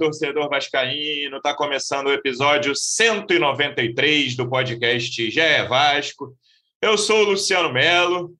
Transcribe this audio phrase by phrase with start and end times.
[0.00, 1.36] torcedor vascaíno.
[1.36, 6.34] Está começando o episódio 193 do podcast Já Vasco.
[6.80, 8.34] Eu sou o Luciano Melo.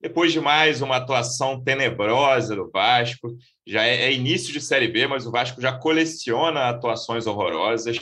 [0.00, 3.36] Depois de mais uma atuação tenebrosa do Vasco,
[3.66, 7.98] já é, é início de Série B, mas o Vasco já coleciona atuações horrorosas.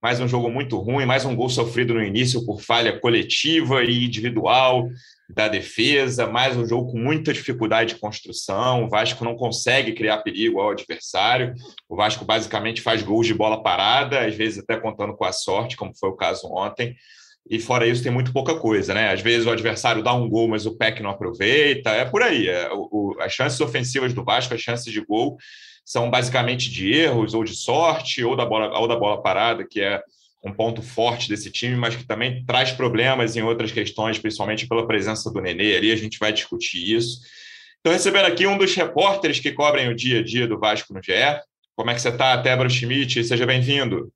[0.00, 4.04] Mais um jogo muito ruim, mais um gol sofrido no início por falha coletiva e
[4.04, 4.88] individual
[5.34, 8.84] da defesa, mais um jogo com muita dificuldade de construção.
[8.84, 11.54] O Vasco não consegue criar perigo ao adversário.
[11.88, 15.76] O Vasco basicamente faz gols de bola parada, às vezes até contando com a sorte,
[15.76, 16.96] como foi o caso ontem.
[17.48, 19.12] E fora isso, tem muito pouca coisa, né?
[19.12, 21.90] Às vezes o adversário dá um gol, mas o PEC não aproveita.
[21.90, 22.48] É por aí.
[22.48, 25.36] É, o, o, as chances ofensivas do Vasco, as chances de gol,
[25.84, 29.80] são basicamente de erros ou de sorte, ou da bola, ou da bola parada, que
[29.80, 30.00] é
[30.42, 34.86] um ponto forte desse time, mas que também traz problemas em outras questões, principalmente pela
[34.86, 37.20] presença do Nenê ali, a gente vai discutir isso.
[37.76, 41.02] Estou recebendo aqui um dos repórteres que cobrem o dia a dia do Vasco no
[41.02, 41.12] GE.
[41.76, 43.24] Como é que você está, Débora Schmidt?
[43.24, 44.12] Seja bem-vindo.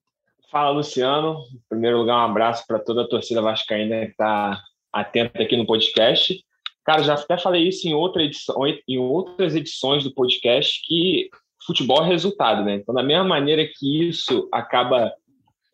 [0.51, 1.39] Fala, Luciano.
[1.53, 4.61] Em primeiro lugar, um abraço para toda a torcida vascaína que está
[4.93, 6.45] atenta aqui no podcast.
[6.85, 8.55] Cara, já até falei isso em, outra edição,
[8.87, 11.31] em outras edições do podcast, que
[11.67, 12.75] futebol é resultado, né?
[12.75, 15.11] Então, da mesma maneira que isso acaba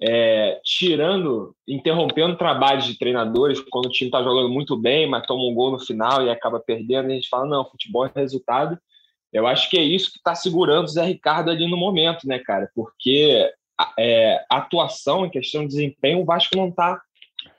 [0.03, 5.43] é, tirando, interrompendo trabalhos de treinadores, quando o time está jogando muito bem, mas toma
[5.45, 8.79] um gol no final e acaba perdendo, a gente fala, não, futebol é resultado.
[9.33, 12.39] Eu acho que é isso que está segurando o Zé Ricardo ali no momento, né,
[12.39, 12.71] cara?
[12.75, 13.49] Porque
[13.99, 17.01] é, atuação em questão de desempenho, o Vasco não está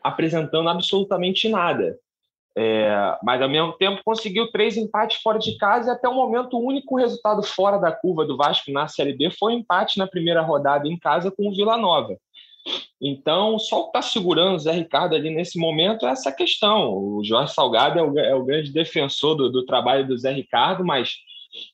[0.03, 1.97] apresentando absolutamente nada.
[2.57, 6.57] É, mas ao mesmo tempo conseguiu três empates fora de casa e até o momento
[6.57, 10.05] o único resultado fora da curva do Vasco na Série B foi um empate na
[10.05, 12.17] primeira rodada em casa com o Vila Nova.
[13.01, 16.93] Então, só o que está segurando o Zé Ricardo ali nesse momento é essa questão.
[16.93, 20.85] O Jorge Salgado é o, é o grande defensor do, do, trabalho do Zé Ricardo,
[20.85, 21.15] mas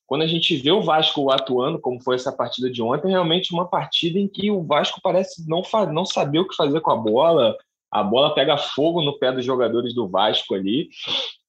[0.05, 3.53] quando a gente vê o Vasco atuando, como foi essa partida de ontem, é realmente
[3.53, 5.61] uma partida em que o Vasco parece não,
[5.91, 7.55] não saber o que fazer com a bola.
[7.91, 10.87] A bola pega fogo no pé dos jogadores do Vasco ali.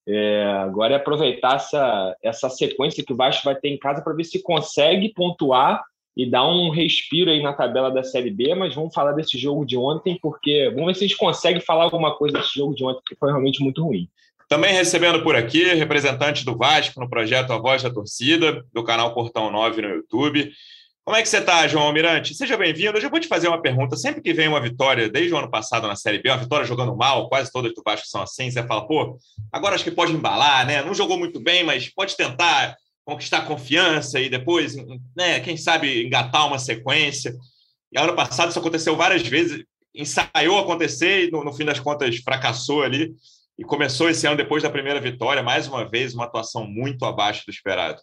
[0.06, 4.14] É, agora é aproveitar essa, essa sequência que o Vasco vai ter em casa para
[4.14, 5.82] ver se consegue pontuar
[6.18, 9.64] e dar um respiro aí na tabela da Série B, mas vamos falar desse jogo
[9.64, 12.84] de ontem, porque vamos ver se a gente consegue falar alguma coisa desse jogo de
[12.84, 14.08] ontem, que foi realmente muito ruim.
[14.48, 19.14] Também recebendo por aqui representante do Vasco no projeto A Voz da Torcida, do canal
[19.14, 20.50] Portão 9 no YouTube.
[21.04, 22.34] Como é que você está, João Almirante?
[22.34, 22.98] Seja bem-vindo.
[22.98, 23.96] Eu já vou te fazer uma pergunta.
[23.96, 26.96] Sempre que vem uma vitória, desde o ano passado na Série B, uma vitória jogando
[26.96, 29.16] mal, quase todas do Vasco são assim, você fala, pô,
[29.52, 30.82] agora acho que pode embalar, né?
[30.82, 32.76] Não jogou muito bem, mas pode tentar
[33.08, 34.76] conquistar confiança e depois,
[35.16, 37.34] né, quem sabe, engatar uma sequência.
[37.90, 39.64] E ano passado isso aconteceu várias vezes,
[39.94, 43.14] ensaiou acontecer e no, no fim das contas fracassou ali.
[43.58, 47.44] E começou esse ano depois da primeira vitória, mais uma vez, uma atuação muito abaixo
[47.46, 47.98] do esperado.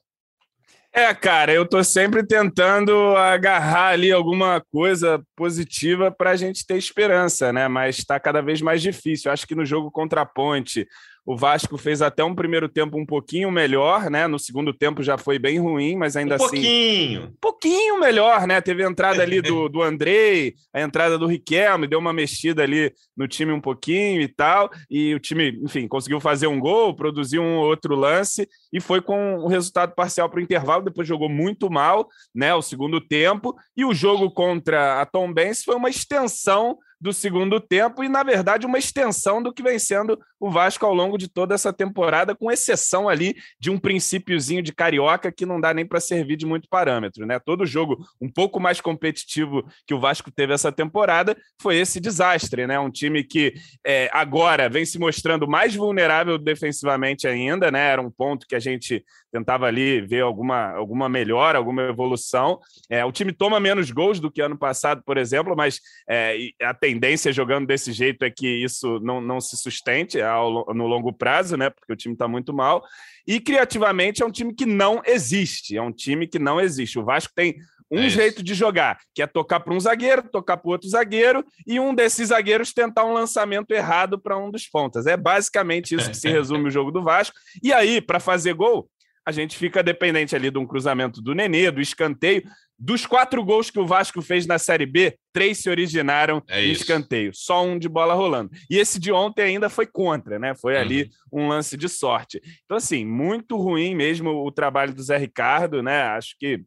[0.92, 6.78] É, cara, eu tô sempre tentando agarrar ali alguma coisa positiva para a gente ter
[6.78, 7.68] esperança, né?
[7.68, 9.32] Mas está cada vez mais difícil.
[9.32, 10.88] Acho que no jogo contra a Ponte,
[11.26, 14.28] o Vasco fez até um primeiro tempo um pouquinho melhor, né?
[14.28, 16.48] No segundo tempo já foi bem ruim, mas ainda um assim.
[16.48, 17.24] Pouquinho.
[17.24, 18.62] Um pouquinho melhor, né?
[18.62, 22.94] Teve a entrada ali do, do Andrei, a entrada do Riquelme, deu uma mexida ali
[23.18, 24.70] no time um pouquinho e tal.
[24.88, 29.38] E o time, enfim, conseguiu fazer um gol, produziu um outro lance e foi com
[29.38, 30.84] o resultado parcial para o intervalo.
[30.84, 32.54] Depois jogou muito mal, né?
[32.54, 33.56] O segundo tempo.
[33.76, 38.24] E o jogo contra a Tom Benz foi uma extensão do segundo tempo e, na
[38.24, 42.36] verdade, uma extensão do que vem sendo o Vasco ao longo de toda essa temporada,
[42.36, 46.46] com exceção ali de um princípiozinho de carioca que não dá nem para servir de
[46.46, 47.40] muito parâmetro, né?
[47.40, 52.68] Todo jogo um pouco mais competitivo que o Vasco teve essa temporada foi esse desastre,
[52.68, 52.80] né?
[52.80, 53.54] Um time que
[53.86, 57.90] é, agora vem se mostrando mais vulnerável defensivamente ainda, né?
[57.90, 59.04] Era um ponto que a gente
[59.36, 62.58] tentava ali ver alguma, alguma melhora, alguma evolução.
[62.90, 66.74] É, o time toma menos gols do que ano passado, por exemplo, mas é, a
[66.74, 71.58] tendência jogando desse jeito é que isso não, não se sustente ao, no longo prazo,
[71.58, 71.70] né?
[71.70, 72.82] Porque o time está muito mal.
[73.28, 75.76] E criativamente é um time que não existe.
[75.76, 76.98] É um time que não existe.
[76.98, 77.58] O Vasco tem
[77.92, 81.46] um é jeito de jogar, que é tocar para um zagueiro, tocar para outro zagueiro,
[81.68, 85.06] e um desses zagueiros tentar um lançamento errado para um dos pontas.
[85.06, 87.36] É basicamente isso que se resume o jogo do Vasco.
[87.62, 88.90] E aí, para fazer gol,
[89.26, 92.44] a gente fica dependente ali de um cruzamento do Nenê, do escanteio.
[92.78, 96.72] Dos quatro gols que o Vasco fez na Série B, três se originaram é em
[96.72, 98.52] escanteio, só um de bola rolando.
[98.70, 100.54] E esse de ontem ainda foi contra, né?
[100.54, 101.46] Foi ali uhum.
[101.46, 102.42] um lance de sorte.
[102.66, 106.02] Então, assim, muito ruim mesmo o trabalho do Zé Ricardo, né?
[106.02, 106.66] Acho que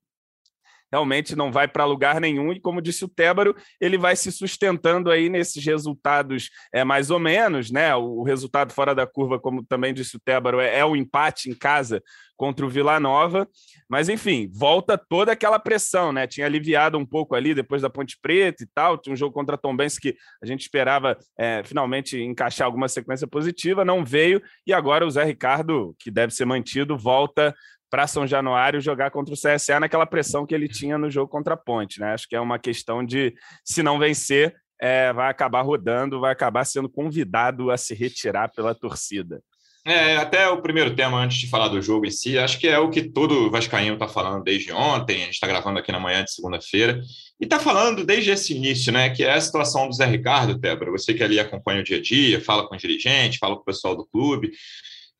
[0.90, 2.52] realmente não vai para lugar nenhum.
[2.52, 7.18] E como disse o Tébaro, ele vai se sustentando aí nesses resultados é, mais ou
[7.18, 7.94] menos, né?
[7.94, 11.54] O, resultado fora da curva, como também disse o Tébaro, é, é o empate em
[11.54, 12.02] casa
[12.36, 13.48] contra o Vila Nova.
[13.88, 16.26] Mas, enfim, volta toda aquela pressão, né?
[16.26, 18.96] Tinha aliviado um pouco ali depois da Ponte Preta e tal.
[18.96, 23.26] Tinha um jogo contra a Tombense que a gente esperava é, finalmente encaixar alguma sequência
[23.26, 24.40] positiva, não veio.
[24.66, 27.54] E agora o Zé Ricardo, que deve ser mantido, volta
[27.90, 31.54] para São Januário jogar contra o CSA naquela pressão que ele tinha no jogo contra
[31.54, 32.12] a Ponte, né?
[32.12, 36.64] Acho que é uma questão de, se não vencer, é, vai acabar rodando, vai acabar
[36.64, 39.42] sendo convidado a se retirar pela torcida.
[39.84, 42.78] É, até o primeiro tema, antes de falar do jogo em si, acho que é
[42.78, 46.22] o que todo Vascaíno está falando desde ontem, a gente está gravando aqui na manhã
[46.22, 47.00] de segunda-feira,
[47.40, 49.08] e está falando desde esse início, né?
[49.08, 50.90] Que é a situação do Zé Ricardo, Tebra.
[50.90, 53.64] Você que ali acompanha o dia a dia, fala com o dirigente, fala com o
[53.64, 54.50] pessoal do clube.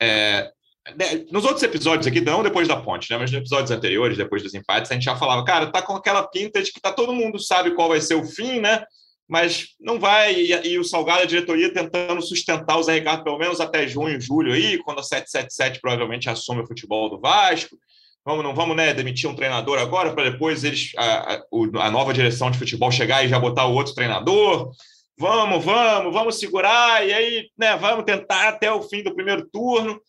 [0.03, 0.51] É,
[1.31, 3.19] nos outros episódios aqui, não depois da ponte, né?
[3.19, 6.27] Mas nos episódios anteriores, depois dos empates, a gente já falava, cara, tá com aquela
[6.27, 8.85] pinta de que tá todo mundo sabe qual vai ser o fim, né?
[9.29, 13.39] Mas não vai, e, e o Salgado, a diretoria, tentando sustentar o Zé Ricardo pelo
[13.39, 17.77] menos até junho, julho aí, quando a 777 provavelmente assume o futebol do Vasco.
[18.25, 21.43] Vamos, não vamos né, demitir um treinador agora para depois eles a, a,
[21.87, 24.71] a nova direção de futebol chegar e já botar o outro treinador
[25.19, 30.01] vamos, vamos, vamos segurar, e aí, né, vamos tentar até o fim do primeiro turno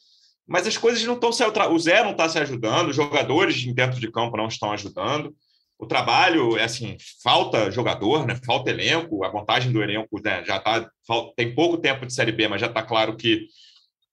[0.49, 1.43] mas as coisas não estão se.
[1.43, 5.33] O Zé não está se ajudando, os jogadores dentro de campo não estão ajudando.
[5.77, 8.35] O trabalho é assim: falta jogador, né?
[8.43, 9.23] falta elenco.
[9.23, 10.43] A montagem do elenco né?
[10.43, 10.89] já tá,
[11.35, 13.45] tem pouco tempo de Série B, mas já está claro que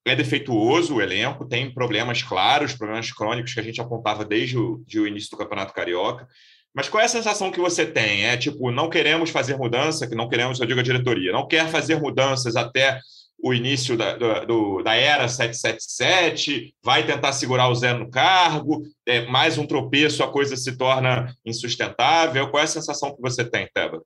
[0.05, 4.85] é defeituoso o elenco, tem problemas claros, problemas crônicos que a gente apontava desde o,
[4.87, 6.29] de o início do Campeonato Carioca.
[6.73, 8.27] Mas qual é a sensação que você tem?
[8.27, 11.67] É tipo, não queremos fazer mudança, que não queremos, eu digo a diretoria, não quer
[11.69, 13.00] fazer mudanças até
[13.38, 19.27] o início da, do, da era 777, vai tentar segurar o Zé no cargo, é,
[19.27, 22.49] mais um tropeço, a coisa se torna insustentável.
[22.50, 24.03] Qual é a sensação que você tem, Teba?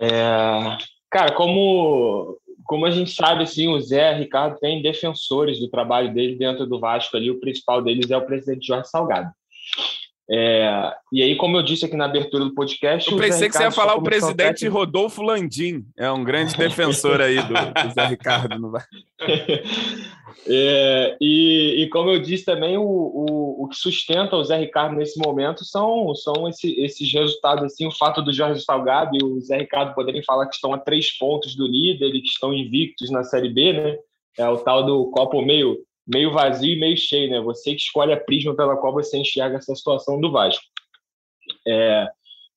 [0.00, 0.76] É,
[1.10, 6.36] cara, como, como a gente sabe, assim, o Zé Ricardo tem defensores do trabalho dele
[6.36, 9.30] dentro do Vasco ali, o principal deles é o presidente Jorge Salgado.
[10.30, 13.10] É, e aí, como eu disse aqui na abertura do podcast.
[13.10, 14.66] Eu pensei que você ia falar o presidente.
[14.66, 18.58] Rodolfo Landim, é um grande defensor aí do, do Zé Ricardo.
[18.58, 18.82] Não vai...
[20.48, 24.96] é, e, e, como eu disse também, o, o, o que sustenta o Zé Ricardo
[24.96, 29.40] nesse momento são, são esse, esses resultados, assim, o fato do Jorge Salgado e o
[29.40, 33.10] Zé Ricardo poderem falar que estão a três pontos do líder e que estão invictos
[33.10, 33.96] na Série B, né?
[34.38, 37.40] É o tal do copo meio meio vazio e meio cheio, né?
[37.40, 40.64] Você que escolhe a prisma pela qual você enxerga essa situação do Vasco.
[41.66, 42.08] É,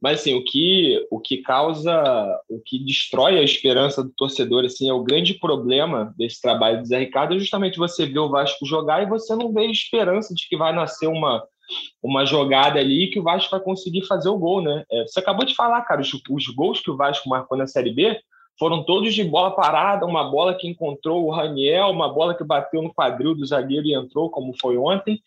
[0.02, 4.90] mas assim, o que o que causa, o que destrói a esperança do torcedor, assim,
[4.90, 8.66] é o grande problema desse trabalho do Zé Ricardo, é justamente você ver o Vasco
[8.66, 11.44] jogar e você não vê esperança de que vai nascer uma
[12.02, 14.86] uma jogada ali que o Vasco vai conseguir fazer o gol, né?
[14.90, 17.92] É, você acabou de falar, cara, os, os gols que o Vasco marcou na Série
[17.92, 18.18] B
[18.60, 22.82] foram todos de bola parada, uma bola que encontrou o Raniel, uma bola que bateu
[22.82, 25.22] no quadril do zagueiro e entrou, como foi ontem.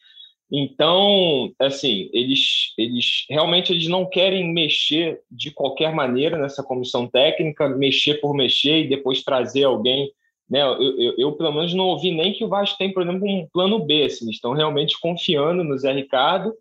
[0.53, 7.69] Então, assim, eles, eles realmente eles não querem mexer de qualquer maneira nessa comissão técnica,
[7.69, 10.11] mexer por mexer e depois trazer alguém.
[10.51, 10.61] Né?
[10.63, 13.47] Eu, eu, eu pelo menos, não ouvi nem que o Vasco tem, por exemplo, um
[13.53, 14.03] plano B.
[14.03, 16.53] Assim, eles estão realmente confiando no Zé Ricardo.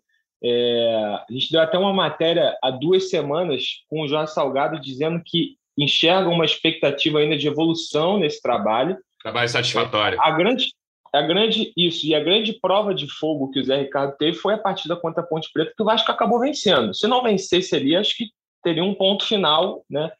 [0.42, 5.20] É, a gente deu até uma matéria há duas semanas com o Jorge Salgado dizendo
[5.26, 8.96] que enxergam uma expectativa ainda de evolução nesse trabalho.
[9.22, 10.18] Trabalho satisfatório.
[10.20, 10.72] A grande,
[11.12, 14.54] a grande isso e a grande prova de fogo que o Zé Ricardo teve foi
[14.54, 16.94] a partida contra a Ponte Preta que o Vasco acabou vencendo.
[16.94, 18.30] Se não vencesse ali, acho que
[18.62, 20.10] teria um ponto final, né?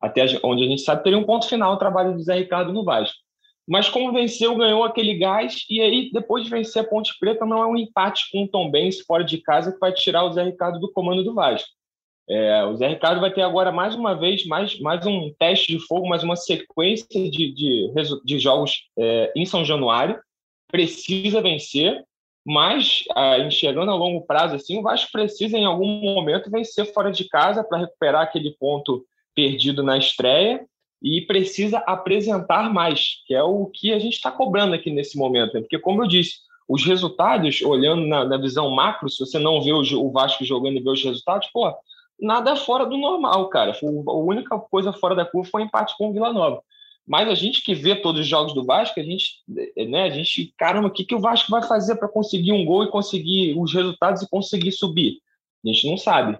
[0.00, 2.84] Até onde a gente sabe teria um ponto final o trabalho do Zé Ricardo no
[2.84, 3.18] Vasco.
[3.68, 7.62] Mas como venceu, ganhou aquele gás e aí depois de vencer a Ponte Preta não
[7.62, 10.42] é um empate com o Tom Benz fora de casa que vai tirar o Zé
[10.42, 11.68] Ricardo do comando do Vasco.
[12.30, 15.84] É, o Zé Ricardo vai ter agora mais uma vez mais, mais um teste de
[15.84, 17.92] fogo, mais uma sequência de, de,
[18.24, 20.16] de jogos é, em São Januário.
[20.70, 22.04] Precisa vencer,
[22.46, 23.02] mas
[23.44, 27.64] enxergando a longo prazo, assim, o Vasco precisa em algum momento vencer fora de casa
[27.64, 30.64] para recuperar aquele ponto perdido na estreia
[31.02, 35.54] e precisa apresentar mais, que é o que a gente está cobrando aqui nesse momento.
[35.54, 35.60] Né?
[35.62, 36.34] Porque, como eu disse,
[36.68, 40.76] os resultados, olhando na, na visão macro, se você não vê o, o Vasco jogando
[40.76, 41.74] e vê os resultados, pô,
[42.20, 43.72] nada fora do normal, cara.
[43.72, 46.62] A única coisa fora da curva foi o empate com o Vila Nova.
[47.06, 50.54] Mas a gente que vê todos os jogos do Vasco, a gente, né, a gente,
[50.56, 53.74] caramba, o que, que o Vasco vai fazer para conseguir um gol e conseguir os
[53.74, 55.18] resultados e conseguir subir?
[55.64, 56.38] A gente não sabe.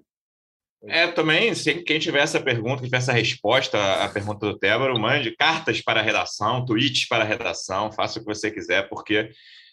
[0.84, 5.36] É, também, se quem tiver essa pergunta, tiver essa resposta à pergunta do Tébaro, mande
[5.36, 9.30] cartas para a redação, tweets para a redação, faça o que você quiser, porque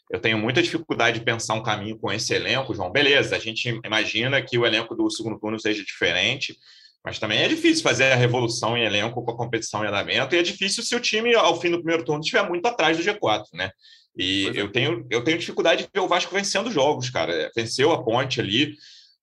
[0.09, 2.91] eu tenho muita dificuldade de pensar um caminho com esse elenco, João.
[2.91, 6.57] Beleza, a gente imagina que o elenco do segundo turno seja diferente,
[7.03, 10.39] mas também é difícil fazer a revolução em elenco com a competição em andamento, e
[10.39, 13.45] é difícil se o time, ao fim do primeiro turno, estiver muito atrás do G4,
[13.53, 13.71] né?
[14.17, 14.61] E é.
[14.61, 17.51] eu, tenho, eu tenho dificuldade de ver o Vasco vencendo jogos, cara.
[17.55, 18.75] Venceu a ponte ali,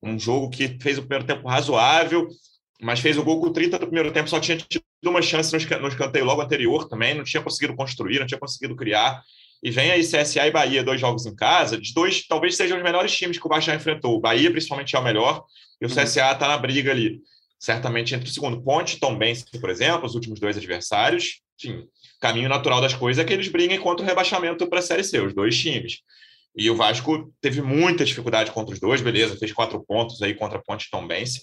[0.03, 2.29] um jogo que fez o primeiro tempo razoável,
[2.81, 5.89] mas fez o gol com 30 do primeiro tempo, só tinha tido uma chance no
[5.89, 9.23] escanteio logo anterior também, não tinha conseguido construir, não tinha conseguido criar.
[9.65, 12.85] E vem aí CSA e Bahia, dois jogos em casa, de dois, talvez sejam os
[12.85, 14.15] melhores times que o já enfrentou.
[14.15, 15.43] O Bahia, principalmente, é o melhor,
[15.81, 17.21] e o CSA está na briga ali.
[17.59, 21.41] Certamente entre o segundo Ponte e Tom Benz, por exemplo, os últimos dois adversários.
[21.59, 21.83] Enfim,
[22.21, 25.19] caminho natural das coisas é que eles briguem contra o rebaixamento para a Série C,
[25.21, 26.01] os dois times.
[26.55, 30.59] E o Vasco teve muita dificuldade contra os dois, beleza, fez quatro pontos aí contra
[30.59, 31.43] a Ponte Tom Benz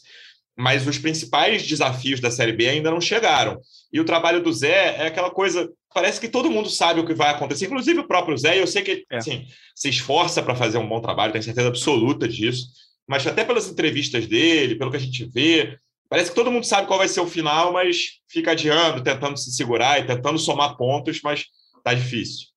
[0.58, 3.60] mas os principais desafios da Série B ainda não chegaram.
[3.92, 7.14] E o trabalho do Zé é aquela coisa, parece que todo mundo sabe o que
[7.14, 9.18] vai acontecer, inclusive o próprio Zé, eu sei que é.
[9.18, 12.68] assim, se esforça para fazer um bom trabalho, tenho certeza absoluta disso,
[13.08, 15.78] mas até pelas entrevistas dele, pelo que a gente vê,
[16.10, 19.52] parece que todo mundo sabe qual vai ser o final, mas fica adiando, tentando se
[19.52, 21.46] segurar e tentando somar pontos, mas
[21.84, 22.51] tá difícil.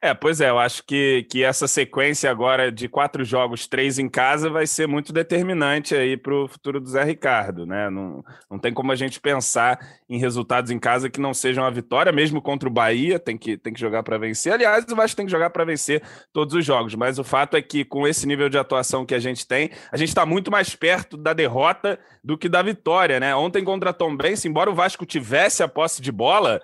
[0.00, 4.08] É, pois é, eu acho que, que essa sequência agora de quatro jogos, três em
[4.08, 7.88] casa, vai ser muito determinante aí para o futuro do Zé Ricardo, né?
[7.88, 11.70] Não, não tem como a gente pensar em resultados em casa que não sejam a
[11.70, 14.52] vitória, mesmo contra o Bahia, tem que, tem que jogar para vencer.
[14.52, 17.62] Aliás, o Vasco tem que jogar para vencer todos os jogos, mas o fato é
[17.62, 20.74] que com esse nível de atuação que a gente tem, a gente está muito mais
[20.74, 23.34] perto da derrota do que da vitória, né?
[23.34, 26.60] Ontem contra Tom Benz, embora o Vasco tivesse a posse de bola,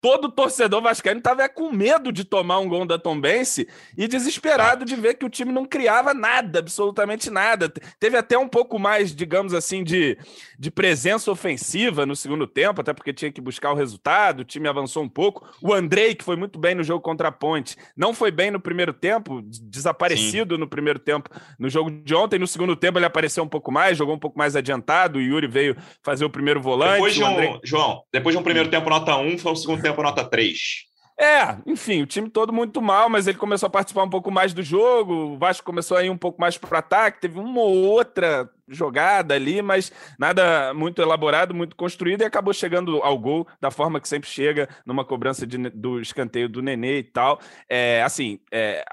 [0.00, 4.94] todo torcedor vascaíno estava com medo de tomar um gol da Tombense e desesperado de
[4.94, 7.72] ver que o time não criava nada, absolutamente nada.
[7.98, 10.18] Teve até um pouco mais, digamos assim, de,
[10.58, 14.68] de presença ofensiva no segundo tempo, até porque tinha que buscar o resultado, o time
[14.68, 15.48] avançou um pouco.
[15.62, 18.60] O Andrei, que foi muito bem no jogo contra a Ponte, não foi bem no
[18.60, 20.60] primeiro tempo, desaparecido Sim.
[20.60, 22.38] no primeiro tempo no jogo de ontem.
[22.38, 25.46] No segundo tempo ele apareceu um pouco mais, jogou um pouco mais adiantado, o Yuri
[25.46, 26.94] veio fazer o primeiro volante.
[26.94, 27.60] Depois de um, Andrei...
[27.64, 30.86] João, depois de um primeiro tempo nota 1, foi o segundo tempo nota 3.
[31.18, 34.52] É, enfim, o time todo muito mal, mas ele começou a participar um pouco mais
[34.52, 35.14] do jogo.
[35.14, 38.50] O Vasco começou a ir um pouco mais para o ataque, teve uma ou outra
[38.68, 43.98] jogada ali, mas nada muito elaborado, muito construído, e acabou chegando ao gol da forma
[43.98, 47.40] que sempre chega, numa cobrança de, do escanteio do Nenê e tal.
[47.66, 48.84] É, assim, é,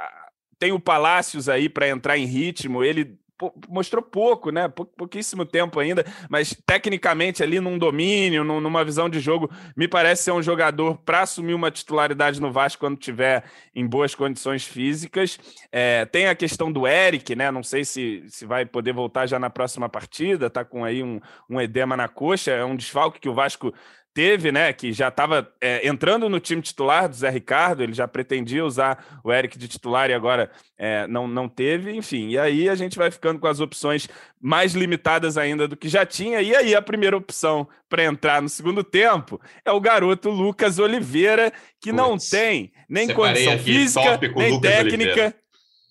[0.57, 3.19] tem o Palácios aí para entrar em ritmo, ele
[3.67, 4.67] mostrou pouco, né?
[4.67, 10.31] pouquíssimo tempo ainda, mas tecnicamente ali num domínio, numa visão de jogo, me parece ser
[10.31, 13.43] um jogador para assumir uma titularidade no Vasco quando tiver
[13.75, 15.39] em boas condições físicas.
[15.71, 17.51] É, tem a questão do Eric, né?
[17.51, 21.19] Não sei se, se vai poder voltar já na próxima partida, tá com aí um,
[21.49, 23.73] um edema na coxa, é um desfalque que o Vasco
[24.13, 28.07] teve, né, que já estava é, entrando no time titular do Zé Ricardo, ele já
[28.07, 32.29] pretendia usar o Eric de titular e agora é, não, não teve, enfim.
[32.29, 34.07] E aí a gente vai ficando com as opções
[34.39, 36.41] mais limitadas ainda do que já tinha.
[36.41, 41.51] E aí a primeira opção para entrar no segundo tempo é o garoto Lucas Oliveira,
[41.81, 45.35] que Puts, não tem nem condição física, nem Lucas técnica Oliveira.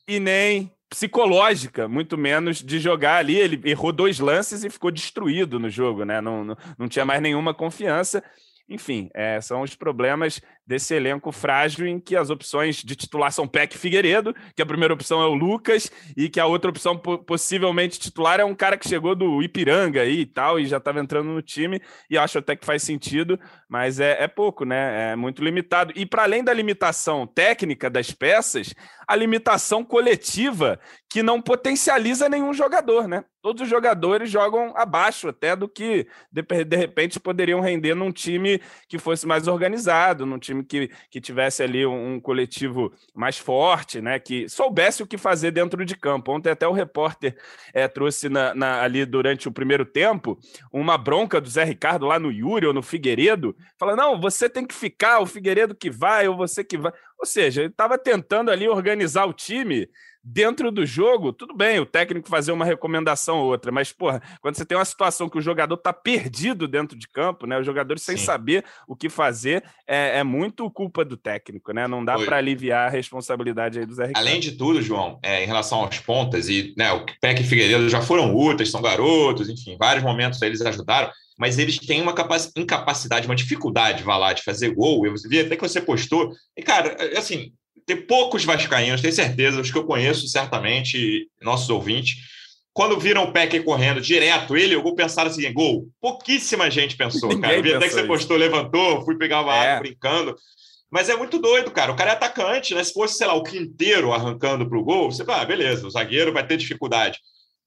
[0.07, 3.34] e nem psicológica, muito menos de jogar ali.
[3.34, 6.20] Ele errou dois lances e ficou destruído no jogo, né?
[6.20, 8.22] Não, não, não tinha mais nenhuma confiança.
[8.68, 13.49] Enfim, é, são os problemas desse elenco frágil em que as opções de titular são
[13.49, 17.99] Peck Figueiredo, que a primeira opção é o Lucas, e que a outra opção possivelmente
[17.99, 21.30] titular é um cara que chegou do Ipiranga aí e tal, e já estava entrando
[21.30, 23.38] no time, e acho até que faz sentido,
[23.73, 25.12] mas é, é pouco, né?
[25.12, 25.95] É muito limitado.
[25.97, 28.75] E para além da limitação técnica das peças,
[29.09, 33.25] a limitação coletiva que não potencializa nenhum jogador, né?
[33.41, 38.61] Todos os jogadores jogam abaixo até do que de, de repente poderiam render num time
[38.88, 44.00] que fosse mais organizado, num time que, que tivesse ali um, um, coletivo mais forte,
[44.02, 44.19] né?
[44.19, 46.31] Que soubesse o que fazer dentro de campo.
[46.31, 47.37] Ontem até o repórter
[47.73, 50.38] é, trouxe na, na, ali durante o primeiro tempo
[50.71, 54.66] uma bronca do Zé Ricardo lá no Yuri ou no Figueiredo, falando: não, você tem
[54.66, 56.92] que ficar, o Figueiredo que vai, ou você que vai.
[57.19, 59.88] Ou seja, ele estava tentando ali organizar o time
[60.23, 64.57] dentro do jogo, tudo bem, o técnico fazer uma recomendação ou outra, mas, porra, quando
[64.57, 67.59] você tem uma situação que o jogador está perdido dentro de campo, né?
[67.59, 71.88] Os jogadores sem saber o que fazer, é, é, muito culpa do técnico, né?
[71.88, 74.26] Não dá para aliviar a responsabilidade aí do Zé Ricardo.
[74.26, 77.88] Além de tudo, João, é, em relação aos pontas, e né, o Peck e Figueiredo
[77.88, 82.14] já foram úteis, são garotos, enfim, vários momentos eles ajudaram, mas eles têm uma
[82.57, 85.05] incapacidade, uma dificuldade, vai lá, de fazer gol.
[85.05, 86.33] Eu vi até que você postou.
[86.57, 87.52] E, cara, assim,
[87.87, 92.17] tem poucos vascaínos, tenho certeza, os que eu conheço certamente, nossos ouvintes,
[92.73, 95.89] quando viram o Peck correndo direto, ele, eu vou pensar assim, gol.
[96.01, 97.55] Pouquíssima gente pensou, cara.
[97.55, 99.73] Eu vi até que você postou, levantou, fui pegar uma é.
[99.73, 100.35] água brincando.
[100.91, 101.93] Mas é muito doido, cara.
[101.93, 102.83] O cara é atacante, né?
[102.83, 105.91] Se fosse, sei lá, o quinteiro arrancando para o gol, você fala, ah, beleza, o
[105.91, 107.19] zagueiro vai ter dificuldade.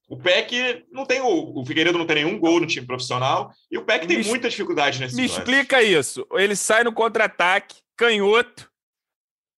[0.08, 3.76] O PEC não tem o, o Figueiredo não tem nenhum gol no time profissional e
[3.76, 5.38] o PEC tem me, muita dificuldade nesse Me lance.
[5.38, 6.24] explica isso.
[6.34, 8.70] Ele sai no contra-ataque, canhoto,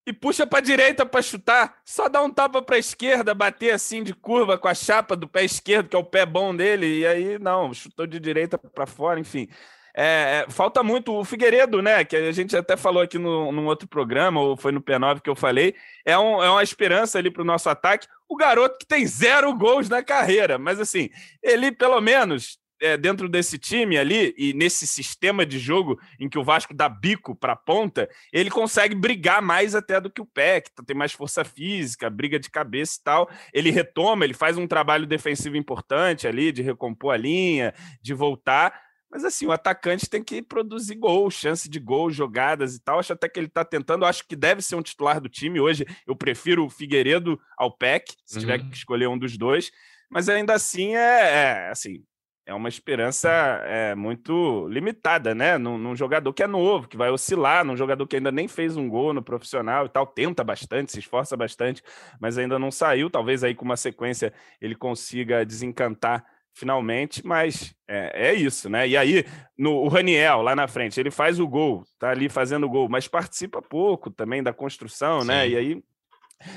[0.08, 4.14] e puxa para direita para chutar, só dá um tapa para esquerda, bater assim de
[4.14, 7.38] curva com a chapa do pé esquerdo, que é o pé bom dele, e aí
[7.38, 9.50] não, chutou de direita para fora, enfim.
[9.94, 12.04] É, é, falta muito o Figueiredo, né?
[12.04, 15.28] Que a gente até falou aqui no, num outro programa, ou foi no P9 que
[15.28, 15.74] eu falei.
[16.06, 18.06] É, um, é uma esperança ali para o nosso ataque.
[18.26, 21.10] O garoto que tem zero gols na carreira, mas assim,
[21.42, 26.38] ele pelo menos é, dentro desse time ali e nesse sistema de jogo em que
[26.38, 30.70] o Vasco dá bico para ponta, ele consegue brigar mais até do que o Peck,
[30.86, 33.30] tem mais força física, briga de cabeça e tal.
[33.52, 38.88] Ele retoma, ele faz um trabalho defensivo importante ali, de recompor a linha, de voltar.
[39.10, 42.98] Mas assim, o atacante tem que produzir gol, chance de gol, jogadas e tal.
[42.98, 45.60] Acho até que ele está tentando, acho que deve ser um titular do time.
[45.60, 48.40] Hoje eu prefiro o Figueiredo ao Peck, se uhum.
[48.40, 49.70] tiver que escolher um dos dois.
[50.10, 52.02] Mas ainda assim é, é assim,
[52.48, 53.28] é uma esperança
[53.66, 55.58] é, muito limitada, né?
[55.58, 58.74] Num, num, jogador que é novo, que vai oscilar, num jogador que ainda nem fez
[58.74, 61.82] um gol no profissional e tal, tenta bastante, se esforça bastante,
[62.18, 63.10] mas ainda não saiu.
[63.10, 66.24] Talvez aí com uma sequência ele consiga desencantar
[66.54, 68.88] finalmente, mas é, é isso, né?
[68.88, 69.26] E aí,
[69.56, 72.88] no, o Raniel lá na frente, ele faz o gol, tá ali fazendo o gol,
[72.88, 75.20] mas participa pouco também da construção, né?
[75.20, 75.28] Sim.
[75.28, 75.48] né?
[75.50, 75.82] E aí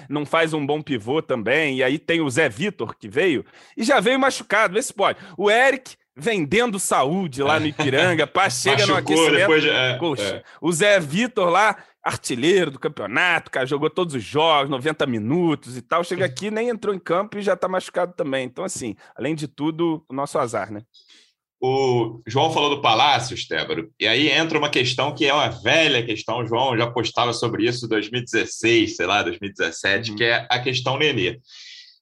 [0.10, 1.78] não faz um bom pivô também.
[1.78, 3.46] E aí tem o Zé Vitor que veio
[3.76, 4.74] e já veio machucado.
[4.74, 5.20] Vê se pode.
[5.38, 9.38] O Eric vendendo saúde lá no Ipiranga, pá, chega Machucou, no aquecimento.
[9.38, 10.44] Depois de, é, é.
[10.60, 15.82] o Zé Vitor lá, artilheiro do campeonato, cara, jogou todos os jogos, 90 minutos e
[15.82, 16.04] tal.
[16.04, 18.46] Chega aqui, nem entrou em campo e já tá machucado também.
[18.46, 20.82] Então, assim, além de tudo, o nosso azar, né?
[21.64, 26.04] O João falou do Palácio, Estébaro, e aí entra uma questão que é uma velha
[26.04, 30.18] questão, o João já postava sobre isso em 2016, sei lá, 2017, uhum.
[30.18, 31.40] que é a questão Nenê.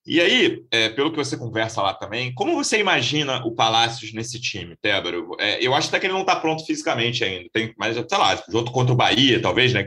[0.06, 4.40] E aí, é, pelo que você conversa lá também, como você imagina o Palácios nesse
[4.40, 5.36] time, Tébaro?
[5.38, 7.46] É, eu acho até que ele não está pronto fisicamente ainda.
[7.52, 9.84] Tem, mas, sei lá, junto contra o Bahia, talvez, né?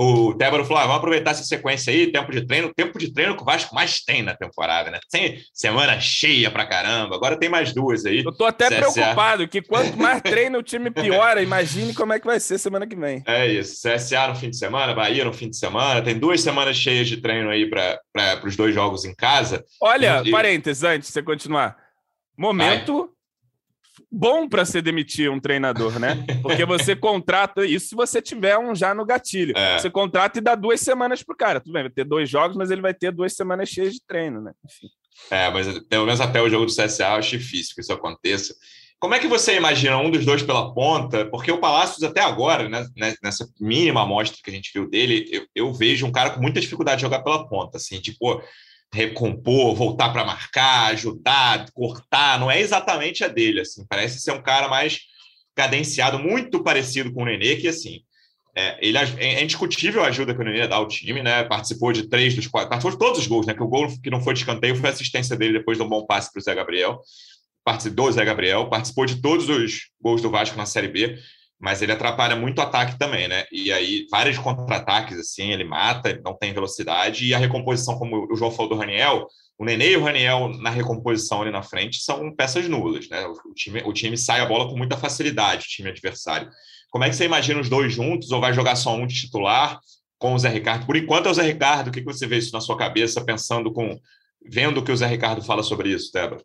[0.00, 3.34] O Tébaro falou: ah, vamos aproveitar essa sequência aí, tempo de treino, tempo de treino
[3.34, 5.00] que o Vasco mais tem na temporada, né?
[5.10, 8.22] Tem semana cheia pra caramba, agora tem mais duas aí.
[8.24, 8.76] Eu tô até CSA.
[8.76, 11.42] preocupado, que quanto mais treino o time piora.
[11.42, 13.24] Imagine como é que vai ser semana que vem.
[13.26, 13.82] É isso.
[13.82, 17.16] CSA no fim de semana, Bahia no fim de semana, tem duas semanas cheias de
[17.16, 19.64] treino aí para os dois jogos em casa.
[19.82, 20.30] Olha, e...
[20.30, 21.76] parênteses, antes de você continuar.
[22.36, 23.10] Momento.
[24.10, 26.24] Bom para você demitir um treinador, né?
[26.40, 29.56] Porque você contrata isso se você tiver um já no gatilho.
[29.56, 29.78] É.
[29.78, 31.60] Você contrata e dá duas semanas pro cara.
[31.60, 34.40] Tudo bem, vai ter dois jogos, mas ele vai ter duas semanas cheias de treino,
[34.40, 34.52] né?
[34.64, 34.88] Enfim.
[35.30, 38.54] É, mas pelo menos até o jogo do CSA acho difícil que isso aconteça.
[39.00, 41.24] Como é que você imagina um dos dois pela ponta?
[41.26, 45.28] Porque o Palácios, até agora, né, né nessa mínima amostra que a gente viu dele,
[45.30, 47.76] eu, eu, vejo um cara com muita dificuldade de jogar pela ponta.
[47.76, 48.42] Assim, tipo,
[48.92, 54.42] recompor, voltar para marcar, ajudar, cortar, não é exatamente a dele, assim, parece ser um
[54.42, 55.00] cara mais
[55.54, 58.00] cadenciado, muito parecido com o Nenê, que assim,
[58.56, 61.44] é, ele é, é indiscutível a ajuda que o Nenê dá ao time, né?
[61.44, 63.54] Participou de três dos quatro, participou de todos os gols, né?
[63.54, 66.04] Que o gol que não foi de escanteio foi assistência dele depois de um bom
[66.06, 67.00] passe para o Zé Gabriel.
[67.64, 71.18] Participou do Zé Gabriel, participou de todos os gols do Vasco na Série B
[71.60, 73.44] mas ele atrapalha muito o ataque também, né?
[73.50, 78.36] E aí, vários contra-ataques, assim, ele mata, não tem velocidade, e a recomposição, como o
[78.36, 79.26] João falou do Raniel,
[79.58, 83.26] o Nenê e o Raniel na recomposição ali na frente são peças nulas, né?
[83.26, 86.48] O time, o time sai a bola com muita facilidade, o time adversário.
[86.90, 89.80] Como é que você imagina os dois juntos, ou vai jogar só um de titular
[90.16, 90.86] com o Zé Ricardo?
[90.86, 93.72] Por enquanto é o Zé Ricardo, o que você vê isso na sua cabeça, pensando
[93.72, 93.98] com.
[94.48, 96.40] vendo o que o Zé Ricardo fala sobre isso, Teba?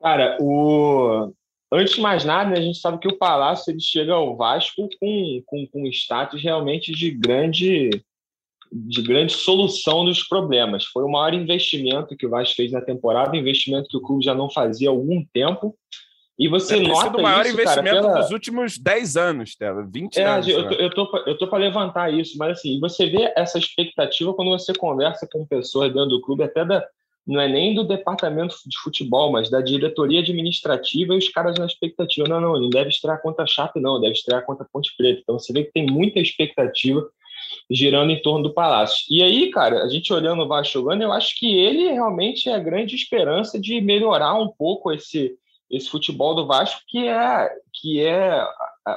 [0.00, 1.32] Cara, o,
[1.70, 5.42] Antes de mais nada, a gente sabe que o Palácio ele chega ao Vasco com,
[5.44, 7.90] com, com status realmente de grande,
[8.72, 10.86] de grande solução dos problemas.
[10.86, 14.34] Foi o maior investimento que o Vasco fez na temporada, investimento que o clube já
[14.34, 15.76] não fazia há algum tempo.
[16.38, 18.20] E você é, nota o maior isso, investimento cara, pela...
[18.20, 20.48] dos últimos 10 anos, Tela, 20 é, anos.
[20.48, 24.32] Eu tô, eu tô, eu tô para levantar isso, mas assim, você vê essa expectativa
[24.32, 26.86] quando você conversa com pessoas dentro do clube, até da,
[27.28, 31.66] não é nem do departamento de futebol, mas da diretoria administrativa e os caras na
[31.66, 32.26] expectativa.
[32.26, 35.20] Não, não, não deve estrear contra a Chape, não, deve estrear contra a Ponte Preta.
[35.20, 37.06] Então você vê que tem muita expectativa
[37.70, 39.04] girando em torno do Palácio.
[39.10, 42.54] E aí, cara, a gente olhando o Vasco jogando, eu acho que ele realmente é
[42.54, 45.34] a grande esperança de melhorar um pouco esse,
[45.70, 48.42] esse futebol do Vasco, que é, que é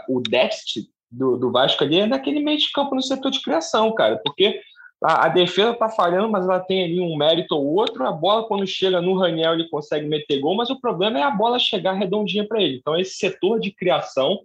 [0.07, 3.93] o déficit do, do Vasco ali, é naquele meio de campo no setor de criação,
[3.93, 4.61] cara, porque
[5.03, 8.05] a, a defesa está falhando, mas ela tem ali um mérito ou outro.
[8.05, 11.31] A bola, quando chega no Raniel, ele consegue meter gol, mas o problema é a
[11.31, 12.77] bola chegar redondinha para ele.
[12.77, 14.39] Então, esse setor de criação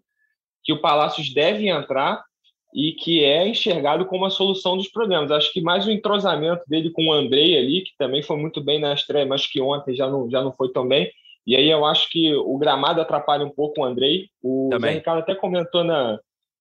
[0.64, 2.24] que o Palácios deve entrar
[2.74, 5.30] e que é enxergado como a solução dos problemas.
[5.30, 8.80] Acho que mais o entrosamento dele com o Andrei ali, que também foi muito bem
[8.80, 11.10] na estreia, mas que ontem já não, já não foi tão bem.
[11.46, 14.28] E aí eu acho que o gramado atrapalha um pouco o Andrei.
[14.42, 14.90] O também.
[14.90, 16.18] Zé Ricardo até comentou na,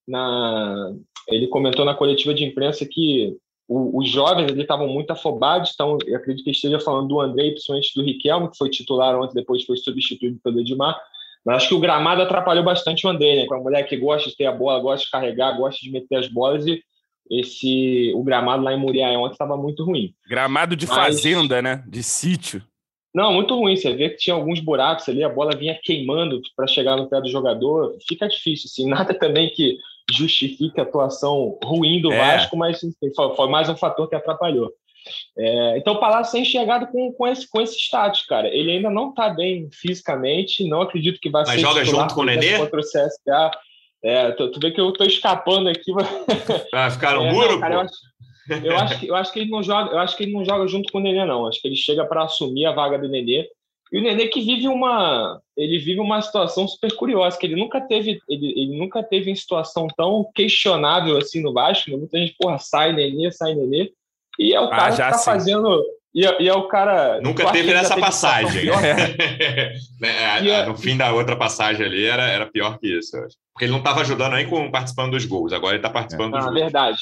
[0.08, 0.94] na
[1.28, 3.36] ele comentou na coletiva de imprensa que
[3.68, 7.52] o, os jovens ali estavam muito afobados, então eu acredito que esteja falando do Andrei,
[7.52, 11.00] principalmente do Riquelme, que foi titular ontem, depois foi substituído pelo Edmar.
[11.46, 13.46] Mas acho que o gramado atrapalhou bastante o André, né?
[13.46, 16.18] Com a mulher que gosta de ter a bola, gosta de carregar, gosta de meter
[16.18, 16.82] as bolas e
[17.30, 20.14] esse o gramado lá em Muriaé ontem estava muito ruim.
[20.28, 20.96] Gramado de Mas...
[20.96, 21.84] fazenda, né?
[21.88, 22.64] De sítio.
[23.14, 23.76] Não, muito ruim.
[23.76, 27.22] Você vê que tinha alguns buracos ali, a bola vinha queimando para chegar no pé
[27.22, 27.96] do jogador.
[28.08, 28.88] Fica difícil, assim.
[28.90, 29.78] Nada também que
[30.12, 32.18] justifique a atuação ruim do é.
[32.18, 32.80] Vasco, mas
[33.36, 34.72] foi mais um fator que atrapalhou.
[35.38, 38.48] É, então o Palácio é enxergado com, com, esse, com esse status, cara.
[38.48, 41.62] Ele ainda não está bem fisicamente, não acredito que vai Mas ser.
[41.62, 42.58] Mas joga junto com o Nenê?
[42.58, 43.52] Contra o CSA.
[44.04, 45.92] É, tu, tu vê que eu estou escapando aqui.
[46.72, 47.54] Vai ficar no é, muro?
[47.54, 47.96] Não, cara, eu, acho,
[48.64, 50.68] eu, acho que, eu acho que ele não joga, eu acho que ele não joga
[50.68, 51.48] junto com o Nenê, não.
[51.48, 53.48] Acho que ele chega para assumir a vaga do Nenê.
[53.92, 57.80] E o Nenê que vive uma, ele vive uma situação super curiosa, que ele nunca
[57.80, 61.92] teve, ele, ele nunca teve em situação tão questionável assim no Vasco.
[61.92, 61.98] Né?
[61.98, 63.92] Muita gente, porra, sai Nenê, sai Nenê.
[64.40, 65.26] E é o ah, cara ah, que tá sim.
[65.26, 65.84] fazendo.
[66.14, 67.20] E, é, e, é o cara.
[67.22, 68.66] Nunca teve nessa passagem.
[70.00, 73.18] Né, é, no fim da outra passagem ali era, era pior que isso.
[73.54, 75.54] Porque ele não estava ajudando nem com participando dos gols.
[75.54, 76.38] Agora ele está participando é.
[76.38, 76.62] dos ah, gols.
[76.62, 77.00] verdade.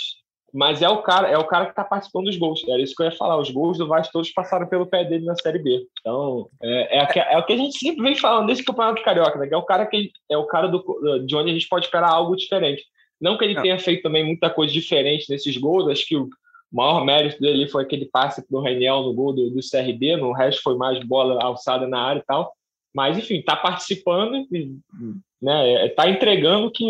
[0.54, 2.64] Mas é o cara, é o cara que está participando dos gols.
[2.68, 3.38] Era isso que eu ia falar.
[3.38, 5.88] Os gols do Vasco todos passaram pelo pé dele na Série B.
[6.00, 9.48] Então, é, é, é o que a gente sempre vem falando desse campeonato carioca, né?
[9.48, 12.10] Que é o cara que é o cara do, de onde a gente pode esperar
[12.10, 12.84] algo diferente.
[13.20, 16.30] Não que ele tenha feito também muita coisa diferente nesses gols, acho que o,
[16.72, 20.34] maior mérito dele foi aquele passe para o Reniel no gol do, do CRB, no
[20.34, 22.52] resto foi mais bola alçada na área e tal.
[22.94, 24.46] Mas, enfim, está participando,
[25.42, 26.86] né, está entregando que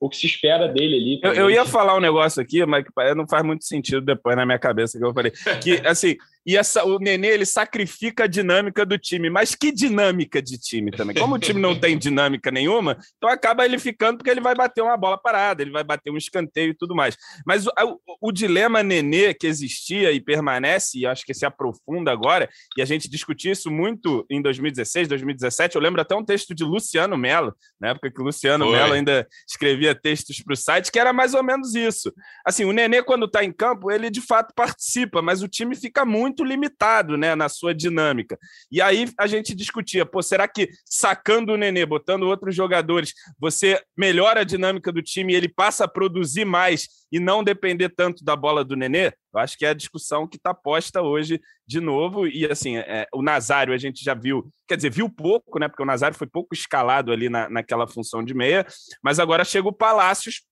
[0.00, 1.20] o que se espera dele ali.
[1.22, 4.46] Eu, eu, ia falar um negócio aqui, mas que não faz muito sentido depois na
[4.46, 5.32] minha cabeça que eu falei.
[5.62, 6.16] Que, assim,
[6.48, 9.28] e essa, o Nenê, ele sacrifica a dinâmica do time.
[9.28, 11.14] Mas que dinâmica de time também?
[11.14, 14.80] Como o time não tem dinâmica nenhuma, então acaba ele ficando porque ele vai bater
[14.80, 17.18] uma bola parada, ele vai bater um escanteio e tudo mais.
[17.46, 22.10] Mas o, o, o dilema Nenê que existia e permanece, e acho que se aprofunda
[22.10, 25.76] agora, e a gente discutiu isso muito em 2016, 2017.
[25.76, 29.28] Eu lembro até um texto de Luciano Mello, na época que o Luciano Mello ainda
[29.46, 32.10] escrevia textos para o site, que era mais ou menos isso.
[32.42, 36.06] Assim, o Nenê, quando está em campo, ele de fato participa, mas o time fica
[36.06, 38.38] muito muito limitado né, na sua dinâmica.
[38.70, 43.80] E aí a gente discutia, pô, será que sacando o Nenê, botando outros jogadores, você
[43.96, 48.24] melhora a dinâmica do time e ele passa a produzir mais e não depender tanto
[48.24, 49.12] da bola do Nenê?
[49.32, 52.26] Eu acho que é a discussão que está posta hoje de novo.
[52.26, 55.68] E assim, é, o Nazário a gente já viu, quer dizer, viu pouco, né?
[55.68, 58.66] Porque o Nazário foi pouco escalado ali na, naquela função de meia,
[59.02, 60.42] mas agora chega o Palácios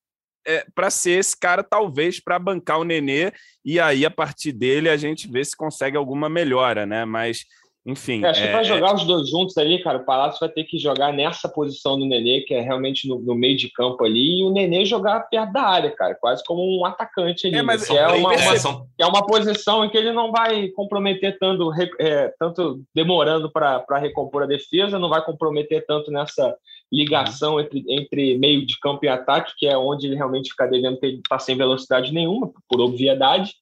[0.46, 3.32] é, para ser esse cara, talvez, para bancar o Nenê,
[3.64, 7.04] e aí, a partir dele, a gente vê se consegue alguma melhora, né?
[7.04, 7.44] Mas
[7.86, 8.24] enfim.
[8.24, 10.64] É, acho que para é, jogar os dois juntos ali, cara, o Palácio vai ter
[10.64, 14.40] que jogar nessa posição do Nenê, que é realmente no, no, meio de campo ali,
[14.40, 17.58] e o Nenê jogar perto da área, cara, quase como um atacante ali.
[17.58, 21.38] É, mas que é, uma, uma, é uma posição em que ele não vai comprometer
[21.38, 26.56] tanto, é, tanto demorando para recompor a defesa, não vai comprometer tanto nessa
[26.92, 27.60] ligação uhum.
[27.60, 31.06] entre, entre meio de campo e ataque, que é onde ele realmente fica devendo, que
[31.06, 33.54] ele está sem velocidade nenhuma, por obviedade.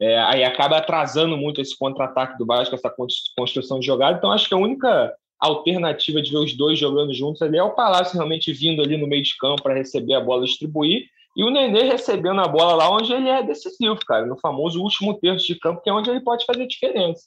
[0.00, 2.92] É, aí acaba atrasando muito esse contra-ataque do Vasco, essa
[3.36, 4.16] construção de jogada.
[4.16, 7.74] Então, acho que a única alternativa de ver os dois jogando juntos ali é o
[7.74, 11.04] Palácio realmente vindo ali no meio de campo para receber a bola e distribuir.
[11.36, 15.14] E o Nenê recebendo a bola lá onde ele é decisivo, cara, no famoso último
[15.14, 17.22] terço de campo, que é onde ele pode fazer diferença.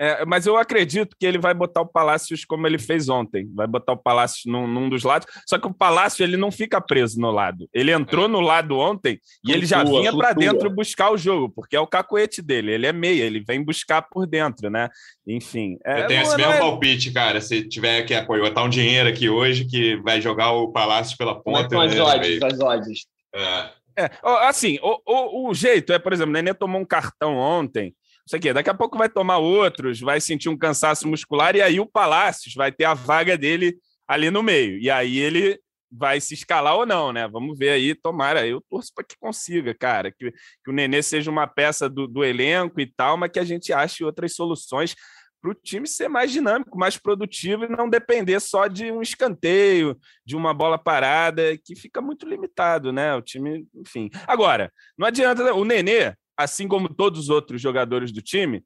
[0.00, 3.46] É, mas eu acredito que ele vai botar o Palácios como ele fez ontem.
[3.54, 5.28] Vai botar o Palácios num, num, dos lados.
[5.46, 7.68] Só que o Palácio ele não fica preso no lado.
[7.70, 11.76] Ele entrou no lado ontem e ele já vinha para dentro buscar o jogo, porque
[11.76, 12.72] é o cacoete dele.
[12.72, 14.88] Ele é meia, ele vem buscar por dentro, né?
[15.26, 15.76] Enfim.
[15.84, 16.58] É, eu tenho esse mesmo é...
[16.58, 17.38] palpite, cara.
[17.42, 21.34] Se tiver que apoiar, botar um dinheiro aqui hoje que vai jogar o Palácio pela
[21.38, 21.68] ponta.
[21.68, 23.06] Como é as odds, as odds.
[23.34, 23.80] É.
[23.98, 24.10] É,
[24.48, 27.94] assim, o, o, o, jeito é, por exemplo, o Nenê tomou um cartão ontem
[28.30, 31.80] isso aqui, daqui a pouco vai tomar outros, vai sentir um cansaço muscular, e aí
[31.80, 34.78] o Palácios vai ter a vaga dele ali no meio.
[34.78, 35.58] E aí ele
[35.90, 37.26] vai se escalar ou não, né?
[37.26, 38.46] Vamos ver aí, tomara.
[38.46, 42.24] Eu torço para que consiga, cara, que, que o Nenê seja uma peça do, do
[42.24, 44.94] elenco e tal, mas que a gente ache outras soluções
[45.42, 49.98] para o time ser mais dinâmico, mais produtivo e não depender só de um escanteio,
[50.24, 53.12] de uma bola parada, que fica muito limitado, né?
[53.16, 54.08] O time, enfim.
[54.24, 58.64] Agora, não adianta, o Nenê, assim como todos os outros jogadores do time,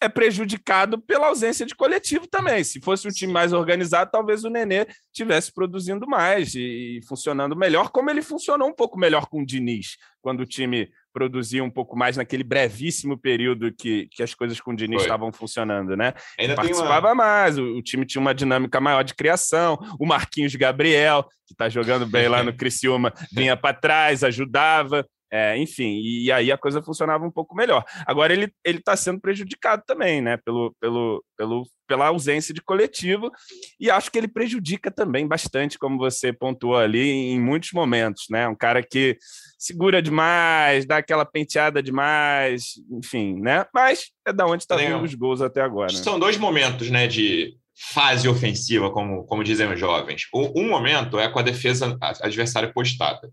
[0.00, 2.62] é prejudicado pela ausência de coletivo também.
[2.62, 7.90] Se fosse um time mais organizado, talvez o Nenê tivesse produzindo mais e, funcionando melhor,
[7.90, 11.96] como ele funcionou um pouco melhor com o Diniz, quando o time produzia um pouco
[11.96, 16.12] mais naquele brevíssimo período que, que as coisas com o Diniz estavam funcionando, né?
[16.38, 17.14] Ainda Participava uma...
[17.14, 21.70] mais, o, o, time tinha uma dinâmica maior de criação, o Marquinhos Gabriel, que está
[21.70, 25.06] jogando bem lá no Criciúma, vinha para trás, ajudava.
[25.36, 27.84] É, enfim, e, aí a coisa funcionava um pouco melhor.
[28.06, 30.38] Agora ele está sendo prejudicado também, né?
[30.38, 33.30] Pelo, pelo, pelo, pela ausência de coletivo,
[33.78, 38.48] e acho que ele prejudica também bastante, como você pontuou ali, em muitos momentos, né?
[38.48, 39.18] Um cara que
[39.58, 43.66] segura demais, dá aquela penteada demais, enfim, né?
[43.74, 45.92] Mas é da onde está vindo os gols até agora.
[45.92, 45.98] Né?
[45.98, 47.06] São dois momentos, né?
[47.06, 47.54] De
[47.92, 50.22] fase ofensiva, como, como dizem os jovens.
[50.32, 53.30] Um momento é com a defesa adversária postada.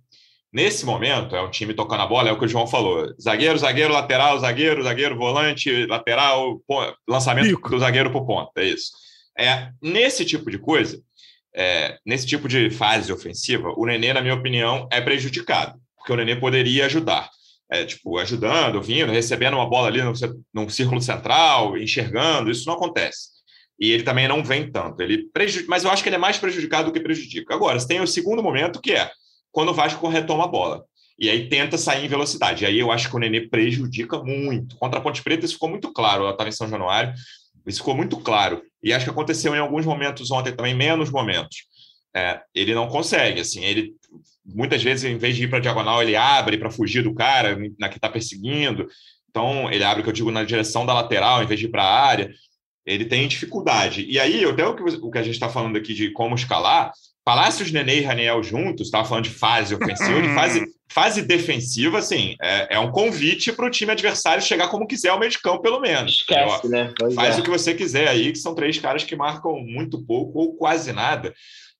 [0.54, 3.58] Nesse momento, é um time tocando a bola, é o que o João falou: zagueiro,
[3.58, 6.62] zagueiro, lateral, zagueiro, zagueiro, volante, lateral,
[7.10, 7.72] lançamento Pico.
[7.72, 8.52] do zagueiro para o ponto.
[8.58, 8.92] É isso.
[9.36, 11.02] É, nesse tipo de coisa,
[11.56, 16.16] é, nesse tipo de fase ofensiva, o Nenê, na minha opinião, é prejudicado, porque o
[16.16, 17.32] Nenê poderia ajudar.
[17.72, 20.14] É, tipo, ajudando, vindo, recebendo uma bola ali no,
[20.54, 23.30] no círculo central, enxergando, isso não acontece.
[23.80, 25.02] E ele também não vem tanto.
[25.02, 27.56] Ele prejudica, mas eu acho que ele é mais prejudicado do que prejudica.
[27.56, 29.10] Agora, você tem o segundo momento, que é
[29.54, 30.84] quando o Vasco retoma a bola.
[31.18, 32.64] E aí tenta sair em velocidade.
[32.64, 34.76] E aí eu acho que o Nenê prejudica muito.
[34.76, 36.24] Contra a Ponte Preta, isso ficou muito claro.
[36.24, 37.14] Ela estava em São Januário,
[37.66, 38.62] isso ficou muito claro.
[38.82, 41.66] E acho que aconteceu em alguns momentos ontem também, menos momentos.
[42.16, 43.94] É, ele não consegue, assim, ele
[44.46, 47.58] muitas vezes, em vez de ir para a diagonal, ele abre para fugir do cara
[47.80, 48.88] na que está perseguindo.
[49.30, 51.84] Então, ele abre, que eu digo, na direção da lateral, em vez de ir para
[51.84, 52.34] a área.
[52.86, 54.06] Ele tem dificuldade.
[54.10, 56.92] E aí, até o que, o que a gente está falando aqui de como escalar,
[57.26, 62.36] Palácios, Nenê e Raniel juntos, estava falando de fase ofensiva, de fase, fase defensiva, assim,
[62.42, 65.62] é, é um convite para o time adversário chegar como quiser ao meio de campo,
[65.62, 66.18] pelo menos.
[66.18, 66.94] Esquece, né?
[67.00, 67.40] Pois Faz é.
[67.40, 70.92] o que você quiser aí, que são três caras que marcam muito pouco ou quase
[70.92, 71.34] nada.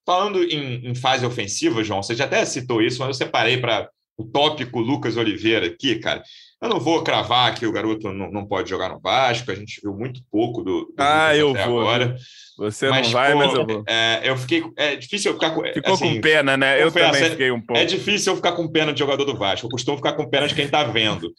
[0.06, 3.88] Falando em, em fase ofensiva, João, você já até citou isso, mas eu separei para
[4.16, 6.22] o tópico Lucas Oliveira aqui, cara.
[6.64, 9.82] Eu não vou cravar que o garoto não, não pode jogar no Vasco, a gente
[9.82, 11.82] viu muito pouco do, do ah, eu vou.
[11.82, 12.16] agora.
[12.56, 13.84] Você mas, não vai, pô, mas eu vou.
[13.86, 14.64] É, eu fiquei.
[14.74, 15.62] É difícil eu ficar com.
[15.62, 16.82] Ficou assim, com pena, né?
[16.82, 17.78] Eu também é, fiquei um pouco.
[17.78, 19.66] É difícil eu ficar com pena de jogador do Vasco.
[19.66, 21.34] Eu costumo ficar com pena de quem tá vendo.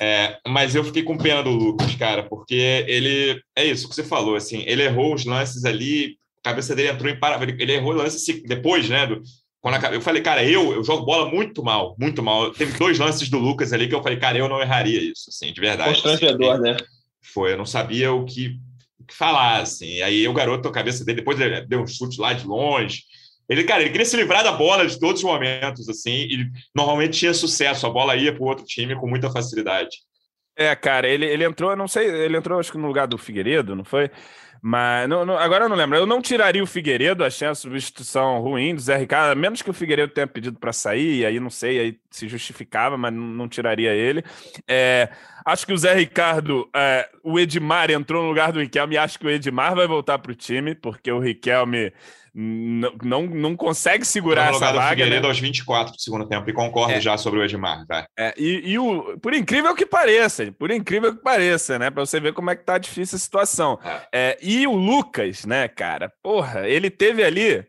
[0.00, 3.42] é, mas eu fiquei com pena do Lucas, cara, porque ele.
[3.54, 4.64] É isso que você falou, assim.
[4.66, 7.44] Ele errou os lances ali, a cabeça dele entrou em parada.
[7.44, 9.06] Ele errou o lance depois, né?
[9.06, 9.20] Do,
[9.62, 12.50] quando eu falei, cara, eu, eu jogo bola muito mal, muito mal.
[12.50, 15.52] Teve dois lances do Lucas ali que eu falei, cara, eu não erraria isso, assim,
[15.52, 15.90] de verdade.
[15.90, 16.76] Constrangedor, assim, né?
[17.22, 18.58] Foi, eu não sabia o que,
[18.98, 20.02] o que falar, assim.
[20.02, 23.04] Aí o garoto, a cabeça dele, depois ele deu um chute lá de longe.
[23.48, 27.20] Ele, cara, ele queria se livrar da bola de todos os momentos, assim, e normalmente
[27.20, 29.98] tinha sucesso, a bola ia para o outro time com muita facilidade.
[30.56, 33.76] É, cara, ele, ele entrou, não sei, ele entrou acho que no lugar do Figueiredo,
[33.76, 34.10] não foi?
[34.64, 35.98] Mas não, não, agora eu não lembro.
[35.98, 39.68] Eu não tiraria o Figueiredo, achei a substituição ruim do Zé Ricardo, a menos que
[39.68, 43.48] o Figueiredo tenha pedido para sair, aí não sei, aí se justificava, mas não, não
[43.48, 44.22] tiraria ele.
[44.68, 45.08] É,
[45.44, 49.26] acho que o Zé Ricardo, é, o Edmar entrou no lugar do Riquelme acho que
[49.26, 51.92] o Edmar vai voltar para o time, porque o Riquelme
[52.34, 54.90] não, não, não consegue segurar essa vaga.
[54.90, 55.28] Figueiredo né?
[55.28, 57.00] aos 24 do segundo tempo, e concordo é.
[57.00, 57.86] já sobre o Edmar.
[57.86, 58.06] Tá?
[58.18, 61.90] É, e, e, o, por incrível que pareça, por incrível que pareça, né?
[61.90, 63.78] Para você ver como é que tá difícil a situação.
[63.84, 64.06] É.
[64.12, 64.38] é.
[64.40, 66.10] e o Lucas, né, cara?
[66.22, 67.66] Porra, ele teve ali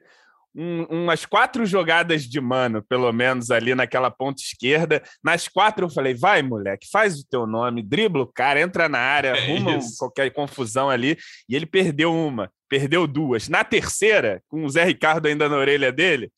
[0.55, 5.01] um, umas quatro jogadas de mano, pelo menos, ali naquela ponta esquerda.
[5.23, 8.99] Nas quatro eu falei, vai, moleque, faz o teu nome, dribla o cara, entra na
[8.99, 11.17] área, é arruma qualquer confusão ali.
[11.49, 13.47] E ele perdeu uma perdeu duas.
[13.49, 16.31] Na terceira, com o Zé Ricardo ainda na orelha dele,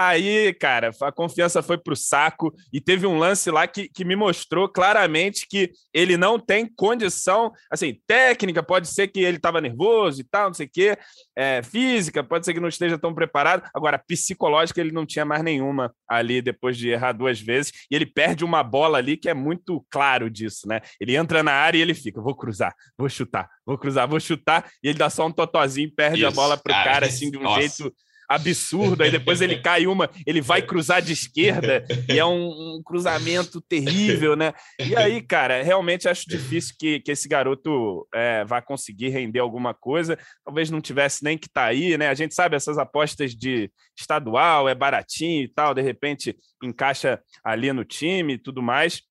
[0.00, 4.04] Aí, cara, a confiança foi para o saco e teve um lance lá que, que
[4.04, 9.60] me mostrou claramente que ele não tem condição, assim, técnica, pode ser que ele estava
[9.60, 10.96] nervoso e tal, não sei o quê,
[11.36, 13.68] é, física, pode ser que não esteja tão preparado.
[13.74, 18.06] Agora, psicológica, ele não tinha mais nenhuma ali depois de errar duas vezes e ele
[18.06, 20.80] perde uma bola ali que é muito claro disso, né?
[21.00, 24.70] Ele entra na área e ele fica, vou cruzar, vou chutar, vou cruzar, vou chutar,
[24.80, 27.36] e ele dá só um totozinho, perde Isso, a bola pro cara, cara assim, de
[27.36, 27.62] um nossa.
[27.62, 27.92] jeito
[28.28, 32.82] absurdo, aí depois ele cai uma, ele vai cruzar de esquerda e é um, um,
[32.84, 34.52] cruzamento terrível, né?
[34.78, 39.72] E aí, cara, realmente acho difícil que, que esse garoto é, vá conseguir render alguma
[39.72, 40.18] coisa.
[40.44, 42.08] Talvez não tivesse nem que estar tá aí, né?
[42.08, 47.72] A gente sabe essas apostas de estadual, é baratinho e tal, de repente encaixa ali
[47.72, 49.07] no time e tudo mais.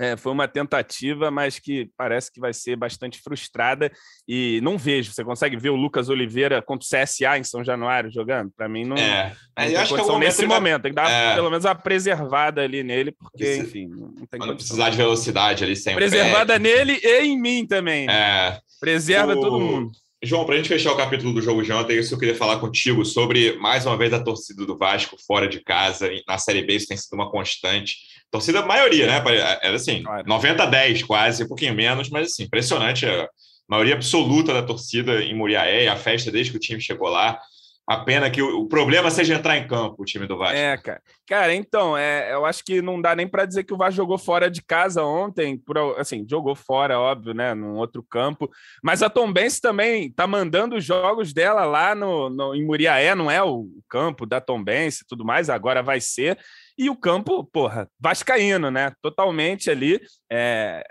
[0.00, 3.92] É, foi uma tentativa, mas que parece que vai ser bastante frustrada
[4.26, 5.12] e não vejo.
[5.12, 8.50] Você consegue ver o Lucas Oliveira contra o CSA em São Januário jogando?
[8.56, 9.36] Para mim, não, é.
[9.58, 10.56] não tem acho condição que nesse vai...
[10.56, 10.82] momento.
[10.82, 11.34] Tem que dar é.
[11.34, 13.60] pelo menos uma preservada ali nele, porque, Esse...
[13.60, 16.08] enfim, não tem Quando precisar de velocidade ali sempre.
[16.08, 18.08] Preservada nele e em mim também.
[18.08, 18.58] É.
[18.80, 19.40] Preserva o...
[19.40, 19.92] todo mundo.
[20.22, 22.58] João, para a gente fechar o capítulo do jogo de ontem, isso eu queria falar
[22.58, 26.74] contigo sobre, mais uma vez, a torcida do Vasco fora de casa, na Série B,
[26.74, 27.96] isso tem sido uma constante.
[28.30, 29.22] Torcida maioria, né?
[29.62, 33.28] Era assim, 90 a 10 quase, um pouquinho menos, mas assim, impressionante a
[33.68, 37.40] maioria absoluta da torcida em Muriaé, a festa desde que o time chegou lá.
[37.86, 40.56] A pena que o, o, problema seja entrar em campo, o time do Vasco.
[40.56, 41.02] É, cara.
[41.26, 44.16] Cara, então, é, eu acho que não dá nem para dizer que o Vasco jogou
[44.16, 48.48] fora de casa ontem, por, assim, jogou fora, óbvio, né, num outro campo.
[48.82, 53.30] Mas a Tombense também tá mandando os jogos dela lá no, no, em Muriaé, não
[53.30, 56.38] é o campo da Tombense e tudo mais, agora vai ser.
[56.80, 58.92] E o campo, porra, vascaíno, né?
[59.02, 60.00] Totalmente ali.
[60.30, 60.82] É,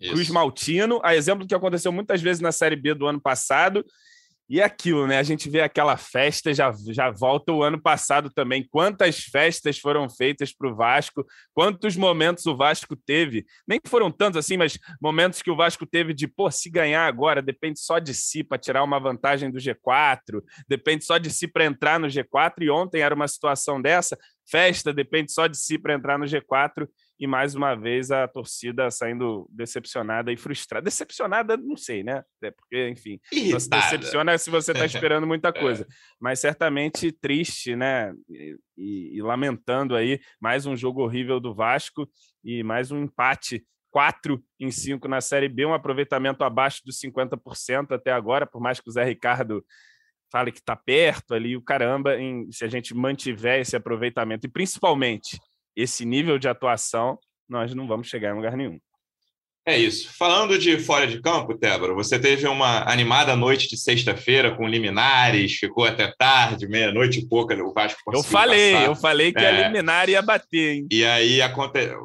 [0.00, 3.84] Cruz Maltino, a exemplo do que aconteceu muitas vezes na Série B do ano passado.
[4.48, 5.18] E aquilo, né?
[5.18, 8.66] A gente vê aquela festa, já, já volta o ano passado também.
[8.68, 11.24] Quantas festas foram feitas para o Vasco?
[11.54, 13.46] Quantos momentos o Vasco teve?
[13.66, 17.40] Nem foram tantos assim, mas momentos que o Vasco teve de, pô, se ganhar agora,
[17.40, 21.64] depende só de si para tirar uma vantagem do G4, depende só de si para
[21.64, 22.52] entrar no G4.
[22.60, 24.18] E ontem era uma situação dessa.
[24.46, 26.86] Festa depende só de si para entrar no G4
[27.18, 30.84] e mais uma vez a torcida saindo decepcionada e frustrada.
[30.84, 32.22] Decepcionada, não sei, né?
[32.42, 35.86] É porque, enfim, se decepciona se você está esperando muita coisa.
[36.20, 38.12] Mas certamente triste, né?
[38.28, 42.08] E, e, e, lamentando aí mais um jogo horrível do Vasco
[42.42, 43.64] e mais um empate.
[43.90, 48.80] 4 em 5 na Série B, um aproveitamento abaixo dos 50% até agora, por mais
[48.80, 49.64] que o Zé Ricardo
[50.32, 54.50] fale que está perto ali, o caramba, em, se a gente mantiver esse aproveitamento, e
[54.50, 55.38] principalmente
[55.76, 58.78] esse nível de atuação, nós não vamos chegar em lugar nenhum.
[59.66, 60.12] É isso.
[60.18, 65.54] Falando de fora de campo, Tébora, você teve uma animada noite de sexta-feira com liminares,
[65.54, 68.86] ficou até tarde, meia-noite e pouca, o Vasco conseguiu Eu falei, passar.
[68.86, 69.48] eu falei que é.
[69.48, 70.86] a liminar ia bater, hein?
[70.90, 71.50] E aí a,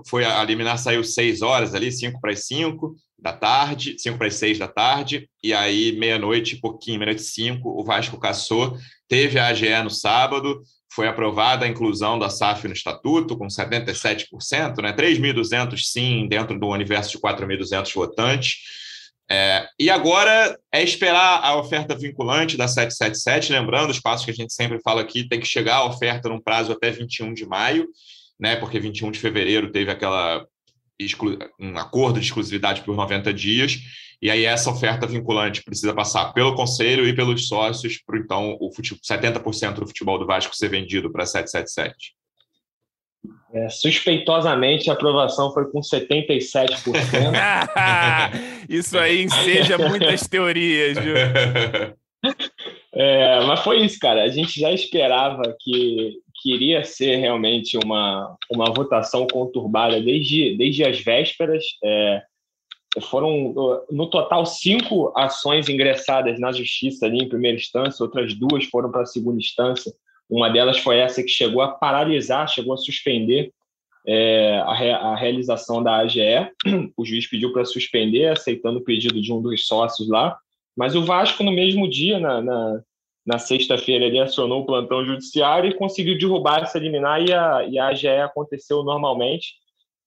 [0.07, 4.27] foi, a liminar saiu seis horas ali, cinco para as cinco da tarde, cinco para
[4.27, 8.77] as seis da tarde, e aí meia-noite, pouquinho, meia-noite cinco, o Vasco caçou,
[9.09, 14.81] teve a AGE no sábado, foi aprovada a inclusão da SAF no estatuto, com 77%,
[14.81, 14.93] né?
[14.93, 18.57] 3.200 sim, dentro do universo de 4.200 votantes.
[19.31, 24.33] É, e agora é esperar a oferta vinculante da 777, lembrando os passos que a
[24.33, 27.87] gente sempre fala aqui, tem que chegar a oferta num prazo até 21 de maio,
[28.39, 28.55] né?
[28.55, 30.43] Porque 21 de fevereiro teve aquela
[31.59, 33.79] um acordo de exclusividade por 90 dias,
[34.21, 38.69] e aí essa oferta vinculante precisa passar pelo conselho e pelos sócios para então o
[38.69, 42.13] 70% do futebol do Vasco ser vendido para 777.
[43.53, 46.93] É, suspeitosamente a aprovação foi com 77%.
[48.69, 51.15] isso aí enseja muitas teorias, viu?
[52.91, 54.23] É, mas foi isso, cara.
[54.23, 60.99] A gente já esperava que queria ser realmente uma, uma votação conturbada desde, desde as
[60.99, 61.63] vésperas.
[61.83, 62.21] É,
[63.01, 68.89] foram, no total, cinco ações ingressadas na justiça ali em primeira instância, outras duas foram
[68.89, 69.93] para a segunda instância.
[70.29, 73.51] Uma delas foi essa que chegou a paralisar, chegou a suspender
[74.07, 76.51] é, a, re, a, realização da AGE.
[76.97, 80.37] O juiz pediu para suspender, aceitando o pedido de um dos sócios lá.
[80.75, 82.81] Mas o Vasco, no mesmo dia, na, na,
[83.25, 87.77] na sexta-feira, ele acionou o plantão judiciário e conseguiu derrubar essa liminar e a, e
[87.77, 89.53] a AGE aconteceu normalmente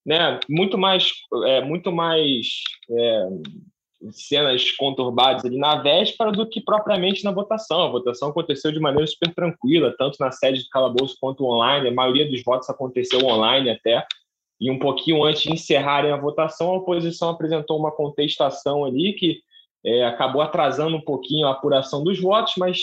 [0.04, 1.12] né, muito mais,
[1.44, 2.46] é, muito mais
[2.90, 3.28] é,
[4.10, 7.82] cenas conturbadas ali na véspera do que propriamente na votação.
[7.82, 11.88] A votação aconteceu de maneira super tranquila, tanto na sede do calabouço quanto online.
[11.88, 14.04] A maioria dos votos aconteceu online até.
[14.60, 19.40] E um pouquinho antes de encerrarem a votação, a oposição apresentou uma contestação ali que
[19.84, 22.78] é, acabou atrasando um pouquinho a apuração dos votos, mas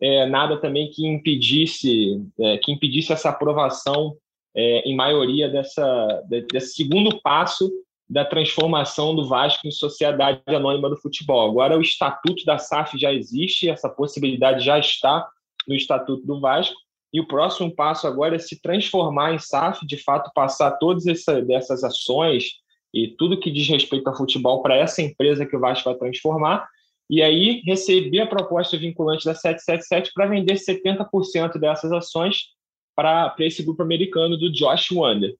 [0.00, 4.16] é, nada também que impedisse é, que impedisse essa aprovação
[4.56, 7.70] é, em maioria dessa, desse segundo passo
[8.08, 11.50] da transformação do Vasco em sociedade anônima do futebol.
[11.50, 15.26] Agora o estatuto da SAF já existe, essa possibilidade já está
[15.66, 16.76] no estatuto do Vasco,
[17.12, 21.40] e o próximo passo agora é se transformar em SAF, de fato passar todas essa,
[21.40, 22.54] dessas ações
[22.92, 26.68] e tudo que diz respeito ao futebol para essa empresa que o Vasco vai transformar,
[27.08, 32.53] e aí receber a proposta vinculante da 777 para vender 70% dessas ações
[32.94, 35.34] para esse grupo americano do Josh Wander.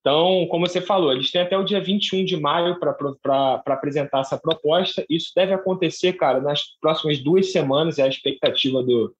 [0.00, 4.38] Então, como você falou, eles têm até o dia 21 de maio para apresentar essa
[4.38, 5.04] proposta.
[5.10, 9.14] Isso deve acontecer, cara, nas próximas duas semanas, é a expectativa do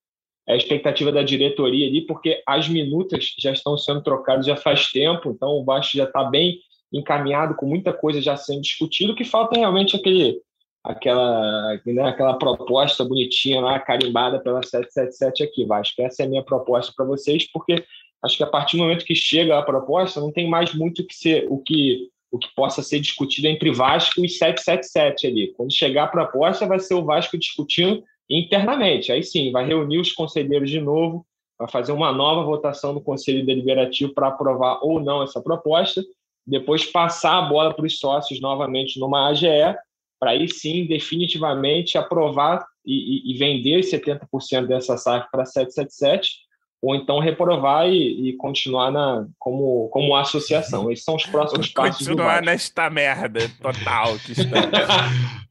[0.48, 4.90] é a expectativa da diretoria ali, porque as minutas já estão sendo trocadas já faz
[4.90, 6.58] tempo, então o Vasco já está bem
[6.92, 10.40] encaminhado, com muita coisa já sendo discutido, que falta realmente aquele,
[10.82, 16.00] aquela, né, aquela proposta bonitinha lá, carimbada pela 777 aqui, Vasco.
[16.02, 17.84] Essa é a minha proposta para vocês, porque
[18.24, 21.14] acho que a partir do momento que chega a proposta, não tem mais muito que
[21.14, 25.52] ser, o que o que possa ser discutido entre Vasco e 777 ali.
[25.56, 29.10] Quando chegar a proposta, vai ser o Vasco discutindo internamente.
[29.10, 31.26] Aí sim, vai reunir os conselheiros de novo,
[31.58, 36.04] vai fazer uma nova votação no Conselho Deliberativo para aprovar ou não essa proposta,
[36.46, 39.76] depois passar a bola para os sócios novamente numa AGE,
[40.20, 46.49] para aí sim, definitivamente, aprovar e, e, e vender 70% dessa SAF para 777
[46.82, 50.90] ou então reprovar e, e, continuar na, como, como associação.
[50.90, 54.60] Esses são os próximos passos do Continuar nesta merda total que está.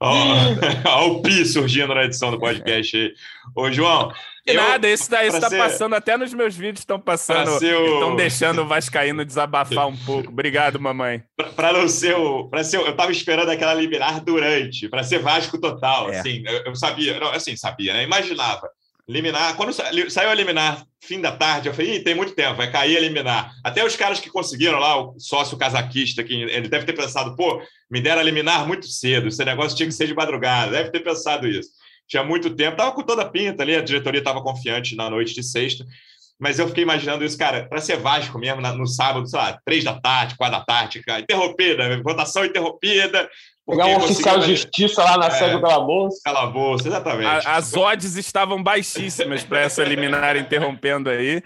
[0.00, 3.14] Olha o Pi surgindo na edição do podcast aí.
[3.54, 4.12] Ô, João...
[4.46, 5.58] Eu, nada, esse daí está ser...
[5.58, 8.16] passando, até nos meus vídeos estão passando, estão o...
[8.16, 10.30] deixando o Vascaíno desabafar um pouco.
[10.30, 11.22] Obrigado, mamãe.
[11.54, 12.48] Para não ser o...
[12.48, 16.18] Pra ser, eu estava esperando aquela liminar durante, para ser Vasco total, é.
[16.18, 18.02] assim, eu, eu sabia, não, assim, sabia, né?
[18.02, 18.68] Imaginava
[19.10, 22.96] Liminar, quando saiu a liminar fim da tarde, eu falei, tem muito tempo, vai cair
[22.96, 23.52] a liminar.
[23.64, 27.60] Até os caras que conseguiram lá, o sócio casaquista, que ele deve ter pensado, pô,
[27.90, 31.00] me deram a liminar muito cedo, esse negócio tinha que ser de madrugada, deve ter
[31.00, 31.70] pensado isso.
[32.06, 35.34] Tinha muito tempo, tava com toda a pinta ali, a diretoria estava confiante na noite
[35.34, 35.84] de sexta,
[36.38, 39.82] mas eu fiquei imaginando isso, cara, para ser Vasco mesmo, no sábado, sei lá, três
[39.82, 43.28] da tarde, quatro da tarde, cara, interrompida, votação interrompida,
[43.70, 46.20] Pegar um oficial de justiça lá na é, sede do calabouço.
[46.24, 47.46] Calabouço, exatamente.
[47.46, 51.42] A, as odds estavam baixíssimas para essa eliminar interrompendo aí.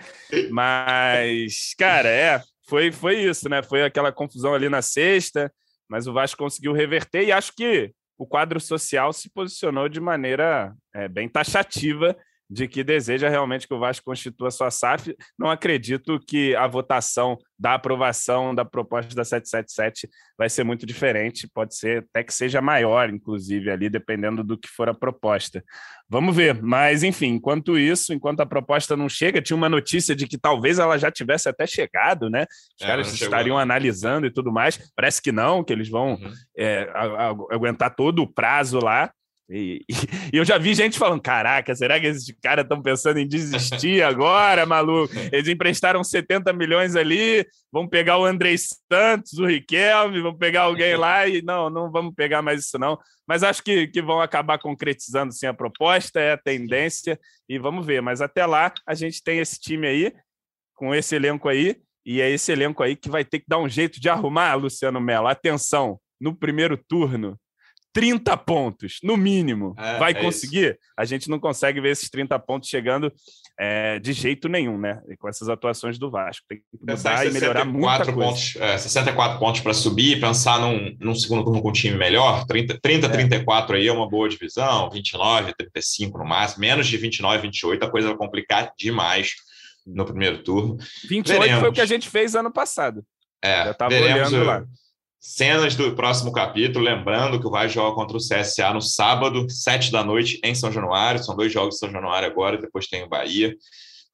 [0.51, 3.63] Mas, cara, é, foi, foi isso, né?
[3.63, 5.53] Foi aquela confusão ali na sexta,
[5.89, 10.73] mas o Vasco conseguiu reverter e acho que o quadro social se posicionou de maneira
[10.95, 12.17] é, bem taxativa
[12.55, 15.13] de que deseja realmente que o Vasco constitua sua SAF.
[15.37, 21.49] Não acredito que a votação da aprovação da proposta da 777 vai ser muito diferente,
[21.53, 25.65] pode ser até que seja maior, inclusive, ali, dependendo do que for a proposta.
[26.09, 30.29] Vamos ver, mas enfim, enquanto isso, enquanto a proposta não chega, tinha uma notícia de
[30.29, 32.47] que talvez ela já tivesse até chegado, né?
[32.79, 36.33] Os é, caras estariam analisando e tudo mais, parece que não, que eles vão uhum.
[36.57, 36.89] é,
[37.51, 39.11] aguentar todo o prazo lá.
[39.49, 39.85] E,
[40.33, 44.03] e, eu já vi gente falando: caraca, será que esses caras estão pensando em desistir
[44.05, 45.15] agora, maluco?
[45.33, 50.97] Eles emprestaram 70 milhões ali, vão pegar o André Santos, o Riquelme, vão pegar alguém
[50.97, 52.99] lá e não, não vamos pegar mais isso, não.
[53.27, 57.19] Mas acho que, que vão acabar concretizando sim a proposta, é a tendência,
[57.49, 58.01] e vamos ver.
[58.01, 60.13] Mas até lá a gente tem esse time aí,
[60.75, 61.77] com esse elenco aí,
[62.07, 65.01] e é esse elenco aí que vai ter que dar um jeito de arrumar, Luciano
[65.01, 65.27] Mello.
[65.27, 67.39] Atenção, no primeiro turno
[67.95, 69.73] 30 pontos, no mínimo.
[69.79, 70.73] É, vai é conseguir?
[70.73, 70.79] Isso.
[70.99, 73.11] A gente não consegue ver esses 30 pontos chegando
[73.59, 75.01] é, de jeito nenhum, né?
[75.09, 76.45] E com essas atuações do Vasco.
[76.49, 78.65] Tem que mudar e melhorar muita pontos, coisa.
[78.65, 82.45] É, 64 pontos para subir, pensar num, num segundo turno com um time melhor.
[82.47, 83.11] 30, 30 é.
[83.11, 86.63] 34 aí é uma boa divisão, 29, 35 no máximo.
[86.63, 89.35] Menos de 29, 28, a coisa vai complicar demais
[89.87, 90.77] no primeiro turno.
[91.09, 91.61] 28 Veremos.
[91.61, 93.05] foi o que a gente fez ano passado.
[93.41, 94.65] É, Eu estava olhando lá
[95.25, 99.91] cenas do próximo capítulo, lembrando que o Vai jogar contra o CSA no sábado, sete
[99.91, 101.25] da noite, em São Januário.
[101.25, 103.57] São dois jogos em São Januário agora, depois tem o Bahia.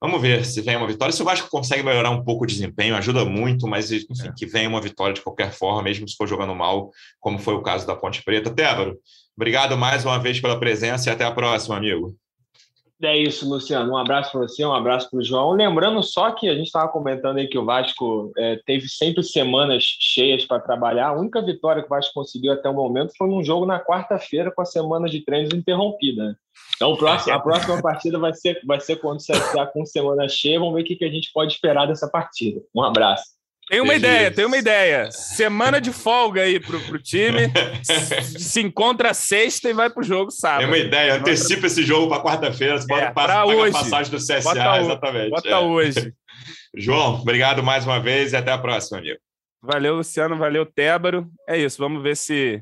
[0.01, 1.13] Vamos ver se vem uma vitória.
[1.13, 4.33] Se o Vasco consegue melhorar um pouco o desempenho, ajuda muito, mas enfim, é.
[4.37, 7.63] que venha uma vitória de qualquer forma, mesmo se for jogando mal, como foi o
[7.63, 8.49] caso da Ponte Preta.
[8.49, 8.97] Tébaro,
[9.37, 12.17] obrigado mais uma vez pela presença e até a próxima, amigo.
[13.03, 13.93] É isso, Luciano.
[13.93, 15.53] Um abraço para você, um abraço para o João.
[15.53, 19.83] Lembrando só que a gente estava comentando aí que o Vasco é, teve sempre semanas
[19.99, 21.09] cheias para trabalhar.
[21.09, 24.51] A única vitória que o Vasco conseguiu até o momento foi num jogo na quarta-feira
[24.51, 26.37] com a semana de treinos interrompida.
[26.77, 30.59] Então, próximo, a próxima partida vai ser, vai ser quando você está com semana cheia.
[30.59, 32.61] Vamos ver o que, que a gente pode esperar dessa partida.
[32.75, 33.40] Um abraço.
[33.71, 35.13] Tem uma ideia, tem uma ideia.
[35.13, 37.53] Semana de folga aí pro, pro time.
[38.37, 40.63] se encontra sexta e vai pro jogo sábado.
[40.63, 42.75] Tem uma ideia, antecipa esse jogo para quarta-feira.
[42.91, 45.31] É, pagar a passagem do CSA, bota exatamente.
[45.31, 45.59] Bota é.
[45.59, 46.13] hoje.
[46.77, 49.21] João, obrigado mais uma vez e até a próxima, amigo.
[49.63, 50.37] Valeu, Luciano.
[50.37, 51.31] Valeu, Tébaro.
[51.49, 52.61] É isso, vamos ver se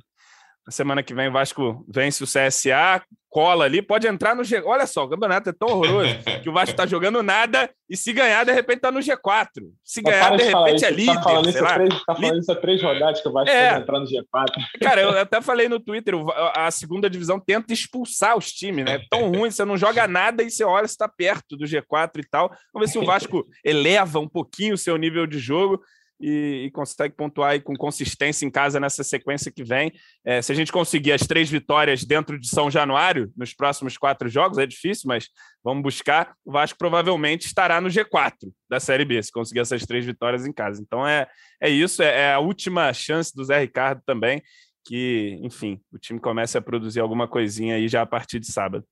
[0.67, 4.63] na semana que vem o Vasco vence o CSA, cola ali, pode entrar no G.
[4.65, 8.13] Olha só, o campeonato é tão horroroso que o Vasco tá jogando nada e se
[8.13, 9.47] ganhar, de repente tá no G4.
[9.85, 11.15] Se ganhar, de repente é líder.
[11.15, 13.71] Tá falando, isso, três, tá falando isso há três rodadas que o Vasco é.
[13.71, 14.47] pode entrar no G4.
[14.83, 16.15] Cara, eu até falei no Twitter,
[16.55, 18.95] a segunda divisão tenta expulsar os times, né?
[18.95, 22.19] É tão ruim, você não joga nada e você olha se tá perto do G4
[22.19, 22.49] e tal.
[22.73, 25.81] Vamos ver se o Vasco eleva um pouquinho o seu nível de jogo
[26.21, 29.93] e, e consegue pontuar aí com consistência em casa nessa sequência que vem.
[30.25, 34.29] É, se a gente conseguir as três vitórias dentro de São Januário nos próximos quatro
[34.29, 35.29] jogos, é difícil, mas
[35.63, 36.35] vamos buscar.
[36.45, 38.35] O Vasco provavelmente estará no G4
[38.69, 40.83] da Série B, se conseguir essas três vitórias em casa.
[40.83, 41.27] Então é,
[41.61, 44.43] é isso, é, é a última chance do Zé Ricardo também,
[44.85, 48.85] que, enfim, o time comece a produzir alguma coisinha aí já a partir de sábado.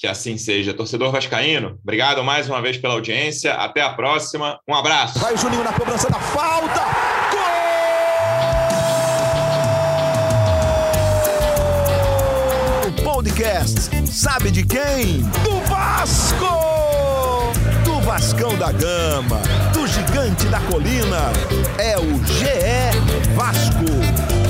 [0.00, 0.72] Que assim seja.
[0.74, 3.54] Torcedor Vascaíno, obrigado mais uma vez pela audiência.
[3.54, 4.58] Até a próxima.
[4.66, 5.18] Um abraço.
[5.18, 6.80] Vai o Juninho na cobrança da falta.
[12.92, 13.02] Gol!
[13.04, 13.90] Podcast.
[14.06, 15.20] Sabe de quem?
[15.44, 17.52] Do Vasco!
[17.84, 19.40] Do Vascão da Gama.
[19.72, 21.32] Do Gigante da Colina.
[21.78, 24.41] É o GE Vasco.